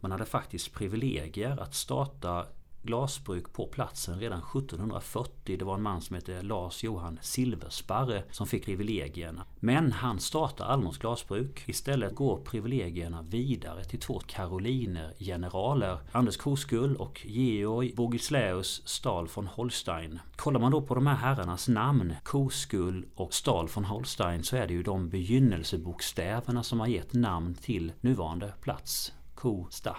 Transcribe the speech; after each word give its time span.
Man 0.00 0.12
hade 0.12 0.24
faktiskt 0.24 0.72
privilegier 0.72 1.62
att 1.62 1.74
starta 1.74 2.46
glasbruk 2.82 3.52
på 3.52 3.66
platsen 3.66 4.20
redan 4.20 4.38
1740. 4.38 5.56
Det 5.58 5.64
var 5.64 5.74
en 5.74 5.82
man 5.82 6.00
som 6.00 6.16
hette 6.16 6.42
Lars 6.42 6.84
Johan 6.84 7.18
Silversparre 7.22 8.22
som 8.30 8.46
fick 8.46 8.64
privilegierna. 8.64 9.44
Men 9.60 9.92
han 9.92 10.20
startar 10.20 10.64
Almons 10.64 10.98
glasbruk. 10.98 11.62
Istället 11.66 12.14
går 12.14 12.36
privilegierna 12.36 13.22
vidare 13.22 13.84
till 13.84 14.00
två 14.00 14.20
karolinergeneraler. 14.26 15.98
Anders 16.12 16.36
Koskull 16.36 16.96
och 16.96 17.26
Georg 17.26 17.94
Bogislaeus 17.94 18.82
Stahl 18.84 19.28
von 19.34 19.46
Holstein. 19.46 20.20
Kollar 20.36 20.60
man 20.60 20.72
då 20.72 20.82
på 20.82 20.94
de 20.94 21.06
här 21.06 21.14
herrarnas 21.14 21.68
namn, 21.68 22.14
Koskull 22.24 23.06
och 23.14 23.34
Stahl 23.34 23.68
von 23.74 23.84
Holstein, 23.84 24.44
så 24.44 24.56
är 24.56 24.66
det 24.66 24.74
ju 24.74 24.82
de 24.82 25.08
begynnelsebokstäverna 25.08 26.62
som 26.62 26.80
har 26.80 26.86
gett 26.86 27.12
namn 27.12 27.54
till 27.54 27.92
nuvarande 28.00 28.52
plats. 28.60 29.12
Kosta. 29.38 29.96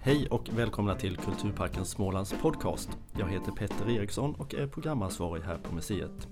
Hej 0.00 0.28
och 0.30 0.48
välkomna 0.56 0.94
till 0.94 1.16
Kulturparken 1.16 1.84
Smålands 1.84 2.34
podcast. 2.42 2.88
Jag 3.18 3.28
heter 3.28 3.52
Petter 3.52 3.90
Eriksson 3.90 4.34
och 4.34 4.54
är 4.54 4.66
programansvarig 4.66 5.42
här 5.42 5.58
på 5.58 5.74
museet. 5.74 6.28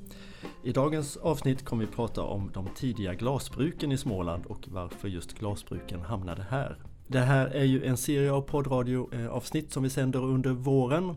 I 0.62 0.72
dagens 0.72 1.16
avsnitt 1.16 1.64
kommer 1.64 1.84
vi 1.84 1.92
prata 1.92 2.22
om 2.22 2.50
de 2.54 2.68
tidiga 2.74 3.14
glasbruken 3.14 3.92
i 3.92 3.98
Småland 3.98 4.46
och 4.46 4.68
varför 4.68 5.08
just 5.08 5.38
glasbruken 5.38 6.00
hamnade 6.00 6.46
här. 6.50 6.78
Det 7.06 7.20
här 7.20 7.46
är 7.46 7.64
ju 7.64 7.84
en 7.84 7.96
serie 7.96 8.32
av 8.32 8.42
poddradioavsnitt 8.42 9.64
eh, 9.64 9.70
som 9.70 9.82
vi 9.82 9.90
sänder 9.90 10.24
under 10.24 10.50
våren 10.50 11.16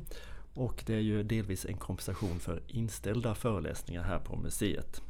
och 0.54 0.84
det 0.86 0.96
är 0.96 1.00
ju 1.00 1.24
delvis 1.24 1.66
en 1.66 1.78
kompensation 1.78 2.40
för 2.40 2.62
inställda 2.68 3.36
föreläsningar 3.36 4.04
här 4.04 4.20
på 4.20 4.36
museet. 4.36 5.02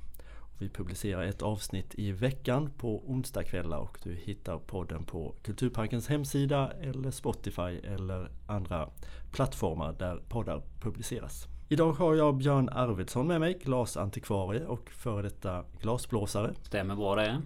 Vi 0.61 0.69
publicerar 0.69 1.23
ett 1.23 1.41
avsnitt 1.41 1.95
i 1.95 2.11
veckan 2.11 2.69
på 2.77 3.03
onsdagskvällar 3.07 3.77
och 3.77 3.97
du 4.03 4.15
hittar 4.15 4.57
podden 4.57 5.03
på 5.03 5.35
Kulturparkens 5.43 6.07
hemsida 6.07 6.71
eller 6.81 7.11
Spotify 7.11 7.79
eller 7.83 8.31
andra 8.47 8.89
plattformar 9.31 9.95
där 9.99 10.21
poddar 10.29 10.61
publiceras. 10.79 11.47
Idag 11.69 11.91
har 11.91 12.15
jag 12.15 12.35
Björn 12.35 12.69
Arvidsson 12.69 13.27
med 13.27 13.39
mig, 13.39 13.59
glasantikvarie 13.63 14.65
och 14.65 14.89
före 14.89 15.21
detta 15.21 15.63
glasblåsare. 15.79 16.53
Stämmer 16.63 16.95
bra 16.95 17.15
det. 17.15 17.41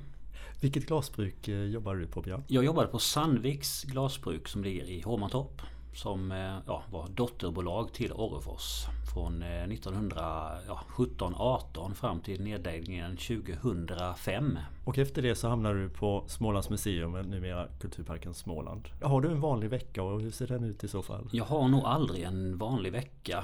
Vilket 0.62 0.86
glasbruk 0.86 1.48
eh, 1.48 1.64
jobbar 1.64 1.96
du 1.96 2.08
på 2.08 2.22
Björn? 2.22 2.44
Jag 2.48 2.66
jobbade 2.66 2.88
på 2.88 3.00
Sandviks 3.00 3.84
glasbruk 3.84 4.48
som 4.48 4.64
ligger 4.64 4.84
i 4.84 5.02
Hovmantorp. 5.02 5.62
Som 5.96 6.32
eh, 6.32 6.58
ja, 6.68 6.84
var 6.92 7.08
dotterbolag 7.08 7.94
till 7.94 8.14
Orrefors 8.14 8.86
från 9.14 9.44
1917-18 9.44 11.90
eh, 11.90 11.94
fram 11.94 12.20
till 12.20 12.44
nedläggningen 12.44 13.18
2005. 13.18 14.60
Och 14.86 14.98
efter 14.98 15.22
det 15.22 15.36
så 15.36 15.48
hamnade 15.48 15.84
du 15.84 15.90
på 15.90 16.24
Smålands 16.28 16.70
museum, 16.70 17.12
numera 17.12 17.68
Kulturparken 17.80 18.34
Småland. 18.34 18.90
Har 19.02 19.22
du 19.22 19.32
en 19.32 19.42
vanlig 19.42 19.70
vecka 19.70 20.04
och 20.04 20.22
hur 20.22 20.32
ser 20.32 20.48
den 20.48 20.64
ut 20.64 20.84
i 20.84 20.88
så 20.88 21.02
fall? 21.02 21.30
Jag 21.32 21.46
har 21.46 21.68
nog 21.68 21.86
aldrig 21.86 22.24
en 22.24 22.58
vanlig 22.58 22.92
vecka. 22.92 23.44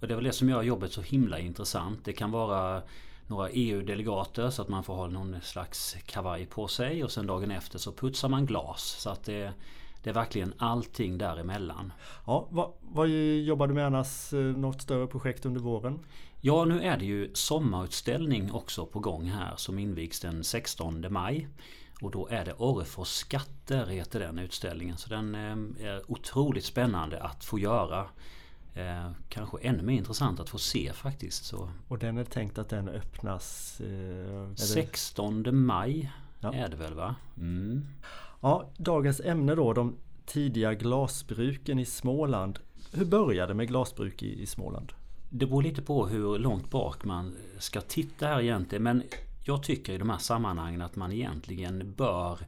Och 0.00 0.08
det 0.08 0.14
är 0.14 0.16
väl 0.16 0.24
det 0.24 0.32
som 0.32 0.48
gör 0.48 0.62
jobbet 0.62 0.92
så 0.92 1.02
himla 1.02 1.38
intressant. 1.38 2.00
Det 2.04 2.12
kan 2.12 2.30
vara 2.30 2.82
några 3.26 3.50
EU-delegater 3.50 4.50
så 4.50 4.62
att 4.62 4.68
man 4.68 4.84
får 4.84 4.94
ha 4.94 5.06
någon 5.06 5.36
slags 5.42 5.96
kavaj 6.06 6.46
på 6.46 6.68
sig 6.68 7.04
och 7.04 7.10
sen 7.10 7.26
dagen 7.26 7.50
efter 7.50 7.78
så 7.78 7.92
putsar 7.92 8.28
man 8.28 8.46
glas. 8.46 8.96
Så 8.98 9.10
att 9.10 9.24
det 9.24 9.52
det 10.02 10.10
är 10.10 10.14
verkligen 10.14 10.54
allting 10.58 11.18
däremellan. 11.18 11.92
Ja, 12.26 12.48
vad, 12.50 12.72
vad 12.80 13.08
jobbar 13.08 13.66
du 13.66 13.74
med 13.74 13.86
annars? 13.86 14.32
Eh, 14.32 14.40
något 14.40 14.82
större 14.82 15.06
projekt 15.06 15.46
under 15.46 15.60
våren? 15.60 15.98
Ja, 16.40 16.64
nu 16.64 16.82
är 16.82 16.96
det 16.96 17.04
ju 17.04 17.30
sommarutställning 17.34 18.52
också 18.52 18.86
på 18.86 18.98
gång 19.00 19.24
här 19.24 19.52
som 19.56 19.78
invigs 19.78 20.20
den 20.20 20.44
16 20.44 21.06
maj. 21.10 21.48
Och 22.00 22.10
då 22.10 22.28
är 22.28 22.44
det 22.44 22.52
Orrefors 22.52 23.08
skatter 23.08 23.86
heter 23.86 24.20
den 24.20 24.38
utställningen. 24.38 24.96
Så 24.96 25.08
den 25.08 25.34
eh, 25.34 25.86
är 25.86 26.10
otroligt 26.10 26.64
spännande 26.64 27.22
att 27.22 27.44
få 27.44 27.58
göra. 27.58 28.06
Eh, 28.74 29.10
kanske 29.28 29.58
ännu 29.60 29.82
mer 29.82 29.94
intressant 29.94 30.40
att 30.40 30.48
få 30.48 30.58
se 30.58 30.92
faktiskt. 30.92 31.44
Så. 31.44 31.70
Och 31.88 31.98
den 31.98 32.18
är 32.18 32.24
tänkt 32.24 32.58
att 32.58 32.68
den 32.68 32.88
öppnas? 32.88 33.80
Eh, 33.80 34.54
16 34.54 35.64
maj 35.64 36.12
ja. 36.40 36.54
är 36.54 36.68
det 36.68 36.76
väl 36.76 36.94
va? 36.94 37.14
Mm. 37.36 37.86
Ja, 38.44 38.70
dagens 38.76 39.20
ämne 39.20 39.54
då, 39.54 39.72
de 39.72 39.96
tidiga 40.26 40.74
glasbruken 40.74 41.78
i 41.78 41.84
Småland. 41.84 42.58
Hur 42.92 43.04
började 43.04 43.50
det 43.52 43.54
med 43.54 43.68
glasbruk 43.68 44.22
i, 44.22 44.42
i 44.42 44.46
Småland? 44.46 44.92
Det 45.30 45.46
beror 45.46 45.62
lite 45.62 45.82
på 45.82 46.06
hur 46.06 46.38
långt 46.38 46.70
bak 46.70 47.04
man 47.04 47.34
ska 47.58 47.80
titta 47.80 48.26
här 48.26 48.40
egentligen. 48.40 48.82
Men 48.82 49.02
jag 49.44 49.62
tycker 49.62 49.92
i 49.92 49.98
de 49.98 50.10
här 50.10 50.18
sammanhangen 50.18 50.82
att 50.82 50.96
man 50.96 51.12
egentligen 51.12 51.94
bör 51.96 52.38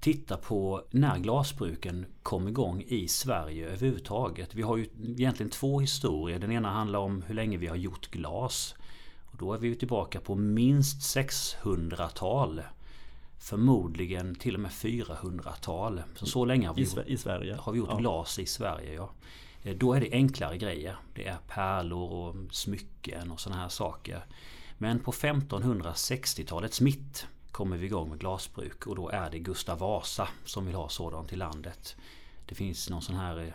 titta 0.00 0.36
på 0.36 0.82
när 0.90 1.18
glasbruken 1.18 2.06
kom 2.22 2.48
igång 2.48 2.84
i 2.86 3.08
Sverige 3.08 3.66
överhuvudtaget. 3.66 4.54
Vi 4.54 4.62
har 4.62 4.76
ju 4.76 4.86
egentligen 5.06 5.50
två 5.50 5.80
historier. 5.80 6.38
Den 6.38 6.52
ena 6.52 6.70
handlar 6.70 6.98
om 6.98 7.22
hur 7.22 7.34
länge 7.34 7.56
vi 7.56 7.66
har 7.66 7.76
gjort 7.76 8.10
glas. 8.10 8.74
Och 9.24 9.36
då 9.38 9.52
är 9.52 9.58
vi 9.58 9.68
ju 9.68 9.74
tillbaka 9.74 10.20
på 10.20 10.34
minst 10.34 11.16
600-tal. 11.16 12.62
Förmodligen 13.38 14.34
till 14.34 14.54
och 14.54 14.60
med 14.60 14.70
400-tal. 14.70 16.02
Så, 16.14 16.26
så 16.26 16.44
länge 16.44 16.66
har 16.68 16.74
vi, 16.74 16.82
I, 16.82 17.12
i 17.12 17.16
Sverige? 17.16 17.54
Har 17.54 17.72
vi 17.72 17.78
gjort 17.78 17.88
ja. 17.92 17.96
glas 17.96 18.38
i 18.38 18.46
Sverige. 18.46 18.94
Ja. 18.94 19.10
Eh, 19.62 19.76
då 19.76 19.92
är 19.92 20.00
det 20.00 20.12
enklare 20.12 20.58
grejer. 20.58 20.96
Det 21.14 21.26
är 21.26 21.38
pärlor 21.48 22.12
och 22.12 22.36
smycken 22.50 23.30
och 23.30 23.40
sådana 23.40 23.62
här 23.62 23.68
saker. 23.68 24.24
Men 24.78 25.00
på 25.00 25.12
1560-talets 25.12 26.80
mitt 26.80 27.26
kommer 27.50 27.76
vi 27.76 27.86
igång 27.86 28.08
med 28.08 28.20
glasbruk 28.20 28.86
och 28.86 28.96
då 28.96 29.08
är 29.08 29.30
det 29.30 29.38
Gustav 29.38 29.78
Vasa 29.78 30.28
som 30.44 30.66
vill 30.66 30.74
ha 30.74 30.88
sådant 30.88 31.32
i 31.32 31.36
landet. 31.36 31.96
Det 32.46 32.54
finns 32.54 32.90
någon 32.90 33.02
sån 33.02 33.16
här 33.16 33.38
eh, 33.38 33.52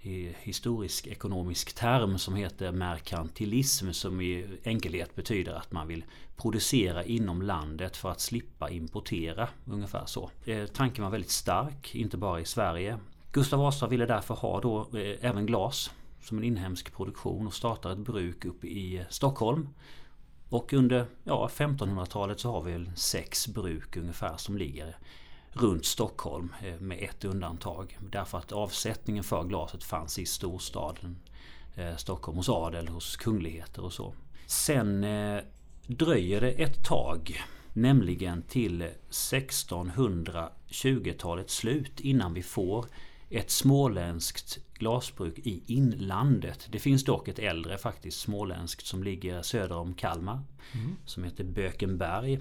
historisk 0.00 1.06
ekonomisk 1.06 1.74
term 1.74 2.18
som 2.18 2.34
heter 2.34 2.72
merkantilism 2.72 3.92
som 3.92 4.20
i 4.20 4.46
enkelhet 4.64 5.14
betyder 5.14 5.54
att 5.54 5.72
man 5.72 5.88
vill 5.88 6.04
producera 6.36 7.04
inom 7.04 7.42
landet 7.42 7.96
för 7.96 8.10
att 8.10 8.20
slippa 8.20 8.70
importera. 8.70 9.48
Ungefär 9.64 10.06
så. 10.06 10.30
Eh, 10.44 10.66
tanken 10.66 11.04
var 11.04 11.10
väldigt 11.10 11.30
stark, 11.30 11.94
inte 11.94 12.16
bara 12.16 12.40
i 12.40 12.44
Sverige. 12.44 12.98
Gustav 13.32 13.58
Vasa 13.58 13.86
ville 13.86 14.06
därför 14.06 14.34
ha 14.34 14.60
då 14.60 14.80
eh, 14.80 15.16
även 15.20 15.46
glas 15.46 15.90
som 16.20 16.38
en 16.38 16.44
inhemsk 16.44 16.92
produktion 16.92 17.46
och 17.46 17.54
startar 17.54 17.92
ett 17.92 17.98
bruk 17.98 18.44
uppe 18.44 18.66
i 18.66 18.96
eh, 18.96 19.04
Stockholm. 19.08 19.68
Och 20.48 20.72
under 20.72 21.06
ja, 21.24 21.50
1500-talet 21.52 22.40
så 22.40 22.52
har 22.52 22.62
vi 22.62 22.90
sex 22.94 23.48
bruk 23.48 23.96
ungefär 23.96 24.36
som 24.36 24.58
ligger 24.58 24.96
runt 25.52 25.84
Stockholm 25.84 26.54
eh, 26.62 26.80
med 26.80 27.02
ett 27.02 27.24
undantag. 27.24 27.98
Därför 28.10 28.38
att 28.38 28.52
avsättningen 28.52 29.24
för 29.24 29.44
glaset 29.44 29.84
fanns 29.84 30.18
i 30.18 30.26
storstaden 30.26 31.18
eh, 31.74 31.96
Stockholm 31.96 32.36
hos 32.36 32.48
adel, 32.48 32.88
hos 32.88 33.16
kungligheter 33.16 33.84
och 33.84 33.92
så. 33.92 34.14
Sen 34.46 35.04
eh, 35.04 35.40
dröjer 35.86 36.40
det 36.40 36.50
ett 36.50 36.84
tag 36.84 37.40
Nämligen 37.78 38.42
till 38.42 38.88
1620-talets 39.10 41.54
slut 41.54 42.00
innan 42.00 42.34
vi 42.34 42.42
får 42.42 42.86
ett 43.30 43.50
småländskt 43.50 44.58
glasbruk 44.74 45.38
i 45.38 45.62
inlandet. 45.66 46.68
Det 46.70 46.78
finns 46.78 47.04
dock 47.04 47.28
ett 47.28 47.38
äldre 47.38 47.78
faktiskt 47.78 48.20
småländskt 48.20 48.86
som 48.86 49.02
ligger 49.02 49.42
söder 49.42 49.76
om 49.76 49.94
Kalmar. 49.94 50.40
Mm. 50.74 50.96
Som 51.04 51.24
heter 51.24 51.44
Bökenberg. 51.44 52.40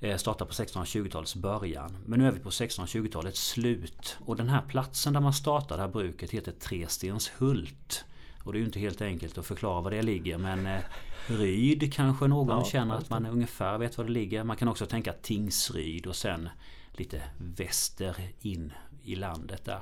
Eh, 0.00 0.16
startade 0.16 0.48
på 0.48 0.54
1620-talets 0.54 1.34
början. 1.34 1.96
Men 2.06 2.18
nu 2.18 2.26
är 2.26 2.32
vi 2.32 2.40
på 2.40 2.50
1620-talets 2.50 3.48
slut. 3.48 4.16
Och 4.26 4.36
den 4.36 4.48
här 4.48 4.62
platsen 4.68 5.12
där 5.12 5.20
man 5.20 5.32
startade 5.32 5.76
det 5.76 5.86
här 5.86 5.92
bruket 5.92 6.30
heter 6.30 6.52
Trestenshult. 6.52 8.04
Och 8.44 8.52
det 8.52 8.58
är 8.58 8.60
ju 8.60 8.66
inte 8.66 8.80
helt 8.80 9.02
enkelt 9.02 9.38
att 9.38 9.46
förklara 9.46 9.80
var 9.80 9.90
det 9.90 10.02
ligger 10.02 10.38
men 10.38 10.66
eh, 10.66 10.80
Ryd 11.26 11.94
kanske 11.94 12.26
någon 12.26 12.58
ja, 12.58 12.64
känner 12.64 12.94
att 12.94 13.10
man 13.10 13.26
ungefär 13.26 13.78
vet 13.78 13.98
var 13.98 14.04
det 14.04 14.10
ligger. 14.10 14.44
Man 14.44 14.56
kan 14.56 14.68
också 14.68 14.86
tänka 14.86 15.12
Tingsryd 15.12 16.06
och 16.06 16.16
sen 16.16 16.48
lite 16.92 17.22
väster 17.38 18.16
in 18.40 18.72
i 19.02 19.14
landet 19.14 19.64
där. 19.64 19.80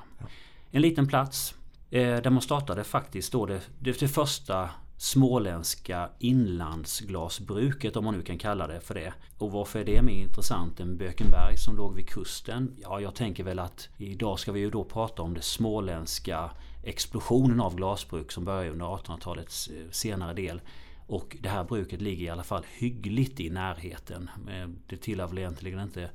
En 0.71 0.83
liten 0.83 1.09
plats 1.09 1.55
eh, 1.91 2.17
där 2.17 2.31
man 2.31 2.43
startade 2.43 2.85
faktiskt 2.85 3.33
då 3.33 3.47
det, 3.47 3.61
det, 3.79 4.01
det 4.01 4.09
första 4.09 4.71
småländska 5.03 6.11
inlandsglasbruket 6.19 7.97
om 7.97 8.05
man 8.05 8.15
nu 8.15 8.23
kan 8.23 8.39
kalla 8.39 8.67
det 8.67 8.81
för 8.81 8.95
det. 8.95 9.15
Och 9.39 9.53
varför 9.53 9.79
är 9.79 9.85
det 9.85 10.03
mer 10.03 10.23
intressant 10.23 10.81
än 10.81 10.97
Bökenberg 10.97 11.57
som 11.57 11.77
låg 11.77 11.95
vid 11.95 12.09
kusten? 12.09 12.77
Ja, 12.83 13.01
jag 13.01 13.15
tänker 13.15 13.45
väl 13.45 13.59
att 13.59 13.89
idag 13.99 14.39
ska 14.39 14.53
vi 14.53 14.61
ju 14.61 14.71
då 14.71 14.85
prata 14.85 15.23
om 15.23 15.35
det 15.35 15.43
småländska 15.43 16.51
explosionen 16.83 17.61
av 17.61 17.77
glasbruk 17.77 18.33
som 18.33 18.45
började 18.45 18.71
under 18.71 18.87
1800-talets 18.87 19.69
eh, 19.69 19.91
senare 19.91 20.35
del. 20.35 20.61
Och 21.07 21.37
det 21.41 21.49
här 21.49 21.65
bruket 21.65 22.01
ligger 22.01 22.27
i 22.27 22.31
alla 22.31 22.45
fall 22.45 22.65
hyggligt 22.73 23.41
i 23.41 23.51
närheten. 23.51 24.31
Eh, 24.49 24.69
det 24.87 24.97
tillhör 24.97 25.29
väl 25.29 25.39
egentligen 25.39 25.81
inte 25.81 26.11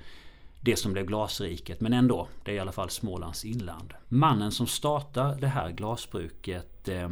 det 0.62 0.76
som 0.76 0.94
blev 0.94 1.06
glasriket 1.06 1.82
men 1.82 1.94
ändå. 1.94 2.28
Det 2.44 2.52
är 2.52 2.56
i 2.56 2.60
alla 2.60 2.72
fall 2.72 2.90
Smålands 2.90 3.46
inland. 3.46 3.94
Mannen 4.08 4.52
som 4.52 4.68
startar 4.68 5.36
det 5.42 5.48
här 5.48 5.72
glasbruket 5.72 6.88
eh, 6.88 7.10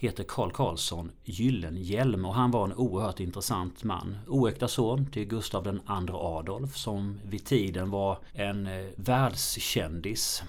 heter 0.00 0.24
Karl 0.24 0.50
Karlsson 0.50 1.12
Gyllenhielm 1.24 2.24
och 2.24 2.34
han 2.34 2.50
var 2.50 2.64
en 2.64 2.74
oerhört 2.74 3.20
intressant 3.20 3.84
man. 3.84 4.18
Oäkta 4.26 4.68
son 4.68 5.06
till 5.06 5.24
Gustav 5.24 5.66
II 5.66 5.80
Adolf 5.86 6.76
som 6.76 7.20
vid 7.24 7.44
tiden 7.44 7.90
var 7.90 8.18
en 8.32 8.66
eh, 8.66 8.86
världskändis 8.96 10.42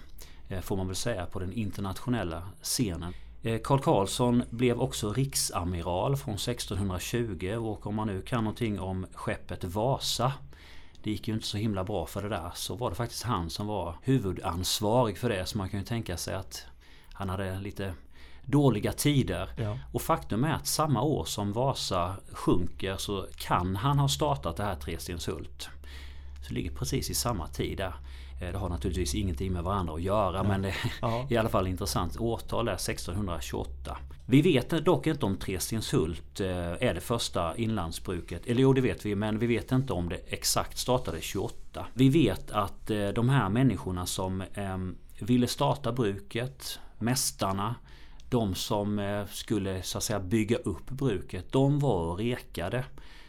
eh, 0.50 0.62
får 0.62 0.77
man 0.77 0.88
väl 0.88 0.95
säga 0.95 1.25
på 1.25 1.39
den 1.39 1.53
internationella 1.53 2.44
scenen. 2.62 3.13
Eh, 3.42 3.62
Karl 3.63 3.80
Karlsson 3.80 4.44
blev 4.50 4.81
också 4.81 5.13
riksamiral 5.13 6.18
från 6.18 6.36
1620 6.36 7.56
och 7.56 7.88
om 7.88 7.95
man 7.95 8.07
nu 8.07 8.21
kan 8.21 8.44
någonting 8.44 8.80
om 8.80 9.06
skeppet 9.13 9.63
Vasa 9.63 10.33
det 11.03 11.12
gick 11.12 11.27
ju 11.27 11.33
inte 11.33 11.48
så 11.48 11.57
himla 11.57 11.83
bra 11.83 12.06
för 12.06 12.21
det 12.21 12.30
där. 12.30 12.51
Så 12.56 12.75
var 12.75 12.89
det 12.89 12.95
faktiskt 12.95 13.24
han 13.24 13.50
som 13.50 13.68
var 13.68 13.95
huvudansvarig 14.01 15.18
för 15.18 15.30
det. 15.30 15.45
Så 15.45 15.57
man 15.57 15.69
kan 15.69 15.80
ju 15.80 15.86
tänka 15.86 16.18
sig 16.18 16.36
att 16.36 16.65
han 17.13 17.30
hade 17.30 17.59
lite 17.59 17.94
dåliga 18.45 18.91
tider. 18.91 19.49
Ja. 19.55 19.77
Och 19.91 20.01
faktum 20.01 20.43
är 20.43 20.53
att 20.53 20.67
samma 20.67 21.01
år 21.01 21.25
som 21.25 21.53
Vasa 21.53 22.15
sjunker 22.31 22.97
så 22.97 23.25
kan 23.35 23.75
han 23.75 23.99
ha 23.99 24.07
startat 24.07 24.57
det 24.57 24.63
här 24.63 24.75
Trestenshult. 24.75 25.69
Så 26.41 26.49
det 26.49 26.53
ligger 26.53 26.71
precis 26.71 27.09
i 27.09 27.13
samma 27.13 27.47
tid 27.47 27.77
där. 27.77 27.93
Eh, 28.41 28.51
det 28.51 28.57
har 28.57 28.69
naturligtvis 28.69 29.15
ingenting 29.15 29.53
med 29.53 29.63
varandra 29.63 29.93
att 29.93 30.01
göra 30.01 30.38
ja. 30.38 30.43
men 30.43 30.61
det 30.61 30.73
är 31.01 31.33
i 31.33 31.38
alla 31.38 31.49
fall 31.49 31.67
intressant. 31.67 32.17
Årtal 32.19 32.67
är 32.67 32.73
1628. 32.73 33.97
Vi 34.25 34.41
vet 34.41 34.69
dock 34.69 35.07
inte 35.07 35.25
om 35.25 35.38
Trestenshult 35.38 36.39
eh, 36.39 36.49
är 36.57 36.93
det 36.93 37.01
första 37.01 37.55
inlandsbruket. 37.55 38.45
Eller 38.45 38.61
jo 38.61 38.73
det 38.73 38.81
vet 38.81 39.05
vi 39.05 39.15
men 39.15 39.39
vi 39.39 39.47
vet 39.47 39.71
inte 39.71 39.93
om 39.93 40.09
det 40.09 40.19
exakt 40.27 40.77
startade 40.77 41.21
28. 41.21 41.85
Vi 41.93 42.09
vet 42.09 42.51
att 42.51 42.89
eh, 42.91 43.07
de 43.07 43.29
här 43.29 43.49
människorna 43.49 44.05
som 44.05 44.43
ehm, 44.53 44.95
ville 45.19 45.47
starta 45.47 45.91
bruket, 45.91 46.79
mästarna, 46.99 47.75
de 48.31 48.55
som 48.55 48.99
eh, 48.99 49.25
skulle 49.25 49.83
så 49.83 49.97
att 49.97 50.03
säga 50.03 50.19
bygga 50.19 50.57
upp 50.57 50.89
bruket, 50.89 51.51
de 51.51 51.79
var 51.79 52.15
rekade. 52.15 52.85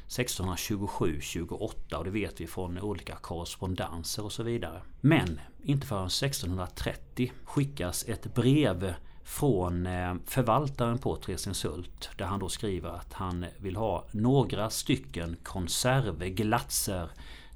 1627-28 0.08 1.94
och 1.94 2.04
det 2.04 2.10
vet 2.10 2.40
vi 2.40 2.46
från 2.46 2.78
olika 2.78 3.14
korrespondenser 3.14 4.24
och 4.24 4.32
så 4.32 4.42
vidare. 4.42 4.80
Men 5.00 5.40
inte 5.62 5.86
förrän 5.86 6.06
1630 6.06 7.32
skickas 7.44 8.08
ett 8.08 8.34
brev 8.34 8.94
från 9.24 9.86
eh, 9.86 10.14
förvaltaren 10.26 10.98
på 10.98 11.16
Trestenshult 11.16 12.10
där 12.16 12.24
han 12.24 12.40
då 12.40 12.48
skriver 12.48 12.88
att 12.88 13.12
han 13.12 13.46
vill 13.58 13.76
ha 13.76 14.04
några 14.10 14.70
stycken 14.70 15.36
konserveglatser 15.42 17.08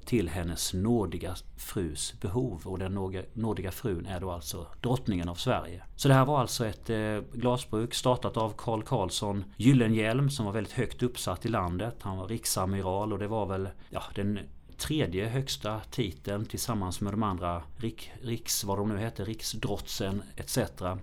till 0.07 0.29
hennes 0.29 0.73
nådiga 0.73 1.35
frus 1.57 2.13
behov. 2.21 2.61
Och 2.65 2.79
den 2.79 3.23
nådiga 3.33 3.71
frun 3.71 4.05
är 4.05 4.19
då 4.19 4.31
alltså 4.31 4.67
drottningen 4.81 5.29
av 5.29 5.35
Sverige. 5.35 5.83
Så 5.95 6.07
det 6.07 6.13
här 6.13 6.25
var 6.25 6.39
alltså 6.39 6.65
ett 6.65 6.89
eh, 6.89 7.19
glasbruk 7.33 7.93
startat 7.93 8.37
av 8.37 8.53
Karl 8.57 8.81
Karlsson 8.83 9.43
Gyllenhielm 9.57 10.29
som 10.29 10.45
var 10.45 10.53
väldigt 10.53 10.73
högt 10.73 11.03
uppsatt 11.03 11.45
i 11.45 11.49
landet. 11.49 11.95
Han 11.99 12.17
var 12.17 12.27
riksamiral 12.27 13.13
och 13.13 13.19
det 13.19 13.27
var 13.27 13.45
väl 13.45 13.69
ja, 13.89 14.03
den 14.15 14.39
tredje 14.77 15.27
högsta 15.27 15.81
titeln 15.91 16.45
tillsammans 16.45 17.01
med 17.01 17.13
de 17.13 17.23
andra 17.23 17.63
rik, 17.77 18.11
riks, 18.21 18.63
vad 18.63 18.77
de 18.77 18.89
nu 18.89 18.97
hette, 18.97 19.23
riksdrotsen 19.23 20.23
etc. 20.35 20.59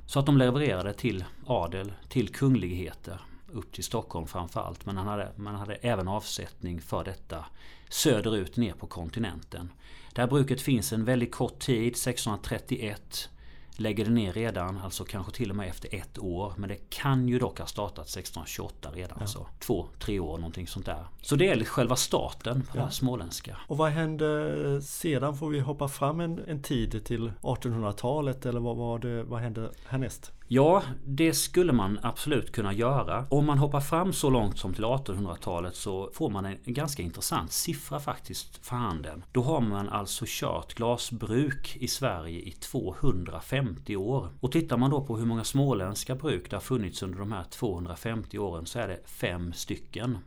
Så 0.06 0.18
att 0.18 0.26
de 0.26 0.38
levererade 0.38 0.92
till 0.92 1.24
adel, 1.46 1.92
till 2.08 2.28
kungligheter 2.28 3.20
upp 3.54 3.72
till 3.72 3.84
Stockholm 3.84 4.26
framförallt. 4.26 4.86
Men 4.86 4.96
han 4.96 5.06
hade, 5.06 5.32
man 5.36 5.54
hade 5.54 5.74
även 5.74 6.08
avsättning 6.08 6.80
för 6.80 7.04
detta 7.04 7.44
söderut 7.88 8.56
ner 8.56 8.72
på 8.72 8.86
kontinenten. 8.86 9.72
Det 10.12 10.20
här 10.20 10.28
bruket 10.28 10.60
finns 10.60 10.92
en 10.92 11.04
väldigt 11.04 11.32
kort 11.32 11.58
tid, 11.58 11.92
1631 11.92 13.28
lägger 13.76 14.04
det 14.04 14.10
ner 14.10 14.32
redan, 14.32 14.78
alltså 14.78 15.04
kanske 15.04 15.32
till 15.32 15.50
och 15.50 15.56
med 15.56 15.68
efter 15.68 15.94
ett 15.94 16.18
år. 16.18 16.54
Men 16.56 16.68
det 16.68 16.90
kan 16.90 17.28
ju 17.28 17.38
dock 17.38 17.58
ha 17.58 17.66
startat 17.66 18.06
1628 18.06 18.90
redan. 18.94 19.18
Ja. 19.20 19.26
Så 19.26 19.46
två, 19.58 19.88
tre 19.98 20.20
år 20.20 20.38
någonting 20.38 20.66
sånt 20.66 20.86
där. 20.86 21.06
Så 21.20 21.36
det 21.36 21.48
är 21.48 21.64
själva 21.64 21.96
starten 21.96 22.62
på 22.62 22.78
ja. 22.78 22.84
det 22.84 22.90
småländska. 22.90 23.56
Och 23.68 23.76
vad 23.76 23.90
hände 23.90 24.82
sedan? 24.82 25.36
Får 25.36 25.50
vi 25.50 25.60
hoppa 25.60 25.88
fram 25.88 26.20
en, 26.20 26.40
en 26.46 26.62
tid 26.62 27.04
till 27.04 27.32
1800-talet 27.42 28.46
eller 28.46 28.60
vad, 28.60 28.76
vad, 28.76 29.04
vad 29.04 29.40
hände 29.40 29.70
härnäst? 29.86 30.32
Ja, 30.48 30.82
det 31.04 31.32
skulle 31.32 31.72
man 31.72 31.98
absolut 32.02 32.52
kunna 32.52 32.72
göra. 32.72 33.26
Om 33.30 33.46
man 33.46 33.58
hoppar 33.58 33.80
fram 33.80 34.12
så 34.12 34.30
långt 34.30 34.58
som 34.58 34.74
till 34.74 34.84
1800-talet 34.84 35.76
så 35.76 36.10
får 36.12 36.30
man 36.30 36.44
en 36.44 36.58
ganska 36.64 37.02
intressant 37.02 37.52
siffra 37.52 38.00
faktiskt 38.00 38.66
för 38.66 38.76
handen. 38.76 39.24
Då 39.32 39.42
har 39.42 39.60
man 39.60 39.88
alltså 39.88 40.24
kört 40.28 40.74
glasbruk 40.74 41.76
i 41.80 41.88
Sverige 41.88 42.40
i 42.40 42.50
250 42.50 43.96
år. 43.96 44.28
Och 44.40 44.52
tittar 44.52 44.76
man 44.76 44.90
då 44.90 45.00
på 45.00 45.16
hur 45.16 45.26
många 45.26 45.44
småländska 45.44 46.14
bruk 46.14 46.50
det 46.50 46.56
har 46.56 46.60
funnits 46.60 47.02
under 47.02 47.18
de 47.18 47.32
här 47.32 47.44
250 47.44 48.38
åren 48.38 48.66
så 48.66 48.78
är 48.78 48.88
det 48.88 49.00
fem 49.04 49.52
stycken. 49.52 50.18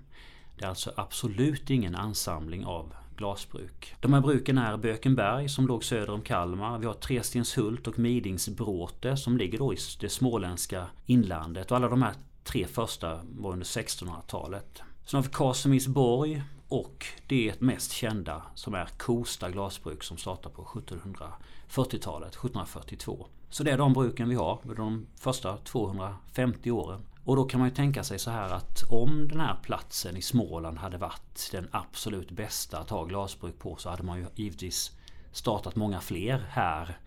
Det 0.57 0.65
är 0.65 0.69
alltså 0.69 0.91
absolut 0.95 1.69
ingen 1.69 1.95
ansamling 1.95 2.65
av 2.65 2.93
glasbruk. 3.17 3.95
De 3.99 4.13
här 4.13 4.21
bruken 4.21 4.57
är 4.57 4.77
Bökenberg 4.77 5.49
som 5.49 5.67
låg 5.67 5.83
söder 5.83 6.09
om 6.09 6.21
Kalmar. 6.21 6.77
Vi 6.77 6.85
har 6.85 6.93
Trestenshult 6.93 7.87
och 7.87 7.99
Midingsbråte 7.99 9.17
som 9.17 9.37
ligger 9.37 9.57
då 9.57 9.73
i 9.73 9.77
det 9.99 10.09
småländska 10.09 10.85
inlandet. 11.05 11.71
Och 11.71 11.77
alla 11.77 11.89
de 11.89 12.01
här 12.01 12.13
tre 12.43 12.67
första 12.67 13.19
var 13.23 13.51
under 13.51 13.65
1600-talet. 13.65 14.81
Sen 15.05 15.17
har 15.17 15.23
vi 15.23 15.29
Kasemirsborg 15.29 16.43
och 16.67 17.05
det 17.27 17.61
mest 17.61 17.91
kända 17.91 18.41
som 18.55 18.73
är 18.73 18.89
Kosta 18.97 19.51
glasbruk 19.51 20.03
som 20.03 20.17
startar 20.17 20.49
på 20.49 20.63
1740-talet, 20.63 22.29
1742. 22.29 23.27
Så 23.49 23.63
det 23.63 23.71
är 23.71 23.77
de 23.77 23.93
bruken 23.93 24.29
vi 24.29 24.35
har 24.35 24.59
under 24.63 24.75
de 24.75 25.07
första 25.15 25.57
250 25.57 26.71
åren. 26.71 27.01
Och 27.27 27.35
då 27.35 27.45
kan 27.45 27.59
man 27.59 27.69
ju 27.69 27.75
tänka 27.75 28.03
sig 28.03 28.19
så 28.19 28.31
här 28.31 28.49
att 28.49 28.83
om 28.89 29.27
den 29.27 29.39
här 29.39 29.55
platsen 29.63 30.17
i 30.17 30.21
Småland 30.21 30.77
hade 30.77 30.97
varit 30.97 31.49
den 31.51 31.67
absolut 31.71 32.31
bästa 32.31 32.79
att 32.79 32.89
ha 32.89 33.03
glasbruk 33.03 33.59
på 33.59 33.75
så 33.75 33.89
hade 33.89 34.03
man 34.03 34.19
ju 34.19 34.25
givetvis 34.35 34.91
startat 35.31 35.75
många 35.75 35.99
fler 35.99 36.45
här. 36.49 36.97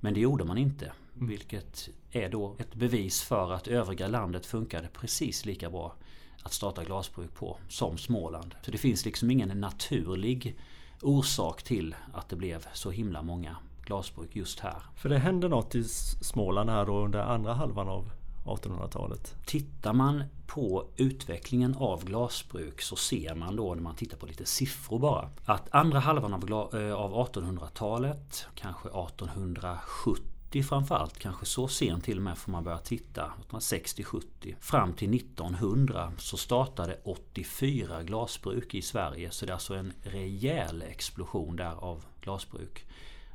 Men 0.00 0.14
det 0.14 0.20
gjorde 0.20 0.44
man 0.44 0.58
inte. 0.58 0.92
Mm. 1.16 1.28
Vilket 1.28 1.88
är 2.10 2.28
då 2.28 2.56
ett 2.58 2.74
bevis 2.74 3.22
för 3.22 3.52
att 3.52 3.68
övriga 3.68 4.08
landet 4.08 4.46
funkade 4.46 4.88
precis 4.88 5.44
lika 5.44 5.70
bra 5.70 5.94
att 6.42 6.52
starta 6.52 6.84
glasbruk 6.84 7.34
på 7.34 7.56
som 7.68 7.98
Småland. 7.98 8.54
Så 8.62 8.70
det 8.70 8.78
finns 8.78 9.04
liksom 9.04 9.30
ingen 9.30 9.60
naturlig 9.60 10.58
orsak 11.02 11.62
till 11.62 11.94
att 12.12 12.28
det 12.28 12.36
blev 12.36 12.66
så 12.72 12.90
himla 12.90 13.22
många 13.22 13.56
glasbruk 13.84 14.36
just 14.36 14.60
här. 14.60 14.82
För 14.96 15.08
det 15.08 15.18
hände 15.18 15.48
något 15.48 15.74
i 15.74 15.84
Småland 16.20 16.70
här 16.70 16.86
då 16.86 17.04
under 17.04 17.18
andra 17.18 17.54
halvan 17.54 17.88
av 17.88 18.10
1800-talet. 18.44 19.34
Tittar 19.46 19.92
man 19.92 20.24
på 20.46 20.86
utvecklingen 20.96 21.74
av 21.74 22.04
glasbruk 22.04 22.82
så 22.82 22.96
ser 22.96 23.34
man 23.34 23.56
då 23.56 23.74
när 23.74 23.82
man 23.82 23.94
tittar 23.94 24.16
på 24.16 24.26
lite 24.26 24.46
siffror 24.46 24.98
bara 24.98 25.30
att 25.44 25.74
andra 25.74 25.98
halvan 25.98 26.34
av, 26.34 26.74
eh, 26.74 26.94
av 26.94 27.14
1800-talet, 27.14 28.46
kanske 28.54 28.88
1870 28.88 30.62
framförallt, 30.68 31.18
kanske 31.18 31.46
så 31.46 31.68
sent 31.68 32.04
till 32.04 32.16
och 32.16 32.22
med 32.22 32.38
får 32.38 32.52
man 32.52 32.64
börja 32.64 32.78
titta, 32.78 33.32
60-70. 33.50 34.56
Fram 34.60 34.92
till 34.92 35.14
1900 35.14 36.12
så 36.18 36.36
startade 36.36 36.98
84 37.04 38.02
glasbruk 38.02 38.74
i 38.74 38.82
Sverige 38.82 39.30
så 39.30 39.46
det 39.46 39.50
är 39.52 39.54
alltså 39.54 39.74
en 39.74 39.92
rejäl 40.02 40.82
explosion 40.82 41.56
där 41.56 41.84
av 41.84 42.04
glasbruk. 42.20 42.84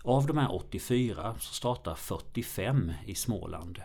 Av 0.03 0.27
de 0.27 0.37
här 0.37 0.55
84 0.55 1.35
så 1.39 1.53
startar 1.53 1.95
45 1.95 2.91
i 3.05 3.15
Småland. 3.15 3.79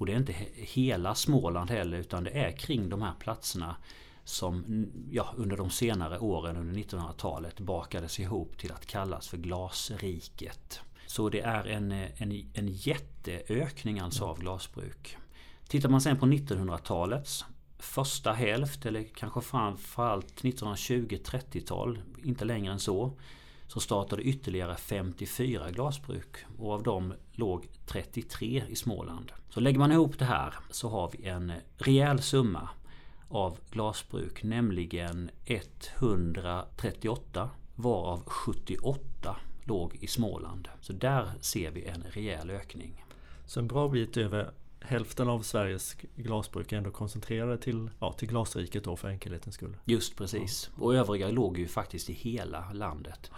Och 0.00 0.06
det 0.06 0.12
är 0.12 0.16
inte 0.16 0.34
hela 0.54 1.14
Småland 1.14 1.70
heller 1.70 1.98
utan 1.98 2.24
det 2.24 2.30
är 2.30 2.52
kring 2.52 2.88
de 2.88 3.02
här 3.02 3.14
platserna 3.18 3.76
som 4.24 4.86
ja, 5.10 5.34
under 5.36 5.56
de 5.56 5.70
senare 5.70 6.18
åren 6.18 6.56
under 6.56 6.74
1900-talet 6.80 7.60
bakades 7.60 8.20
ihop 8.20 8.58
till 8.58 8.72
att 8.72 8.86
kallas 8.86 9.28
för 9.28 9.36
Glasriket. 9.36 10.80
Så 11.06 11.28
det 11.28 11.40
är 11.40 11.66
en, 11.66 11.92
en, 11.92 12.50
en 12.54 12.68
jätteökning 12.68 13.98
alltså 13.98 14.24
av 14.24 14.40
glasbruk. 14.40 15.16
Tittar 15.68 15.88
man 15.88 16.00
sen 16.00 16.18
på 16.18 16.26
1900-talets 16.26 17.44
första 17.78 18.32
hälft 18.32 18.86
eller 18.86 19.04
kanske 19.14 19.40
framförallt 19.40 20.42
1920-30-tal, 20.42 22.02
inte 22.24 22.44
längre 22.44 22.72
än 22.72 22.80
så 22.80 23.18
så 23.70 23.80
startade 23.80 24.22
ytterligare 24.22 24.76
54 24.76 25.70
glasbruk 25.70 26.36
och 26.58 26.72
av 26.72 26.82
dem 26.82 27.14
låg 27.32 27.68
33 27.86 28.62
i 28.68 28.76
Småland. 28.76 29.32
Så 29.50 29.60
lägger 29.60 29.78
man 29.78 29.92
ihop 29.92 30.18
det 30.18 30.24
här 30.24 30.54
så 30.70 30.88
har 30.88 31.10
vi 31.12 31.28
en 31.28 31.52
rejäl 31.76 32.22
summa 32.22 32.68
av 33.28 33.58
glasbruk, 33.70 34.42
nämligen 34.42 35.30
138 35.44 37.50
varav 37.74 38.22
78 38.26 39.36
låg 39.64 39.96
i 40.00 40.06
Småland. 40.06 40.68
Så 40.80 40.92
där 40.92 41.32
ser 41.40 41.70
vi 41.70 41.84
en 41.84 42.02
rejäl 42.02 42.50
ökning. 42.50 43.04
Så 43.46 43.60
en 43.60 43.68
bra 43.68 43.88
bit 43.88 44.16
över 44.16 44.52
hälften 44.80 45.28
av 45.28 45.42
Sveriges 45.42 45.96
glasbruk 46.16 46.72
är 46.72 46.76
ändå 46.76 46.90
koncentrerade 46.90 47.58
till, 47.58 47.90
ja, 48.00 48.12
till 48.12 48.28
glasriket 48.28 48.84
då 48.84 48.96
för 48.96 49.08
enkelhetens 49.08 49.54
skull. 49.54 49.76
Just 49.84 50.16
precis. 50.16 50.70
Och 50.78 50.94
övriga 50.94 51.28
låg 51.28 51.58
ju 51.58 51.68
faktiskt 51.68 52.10
i 52.10 52.12
hela 52.12 52.72
landet. 52.72 53.30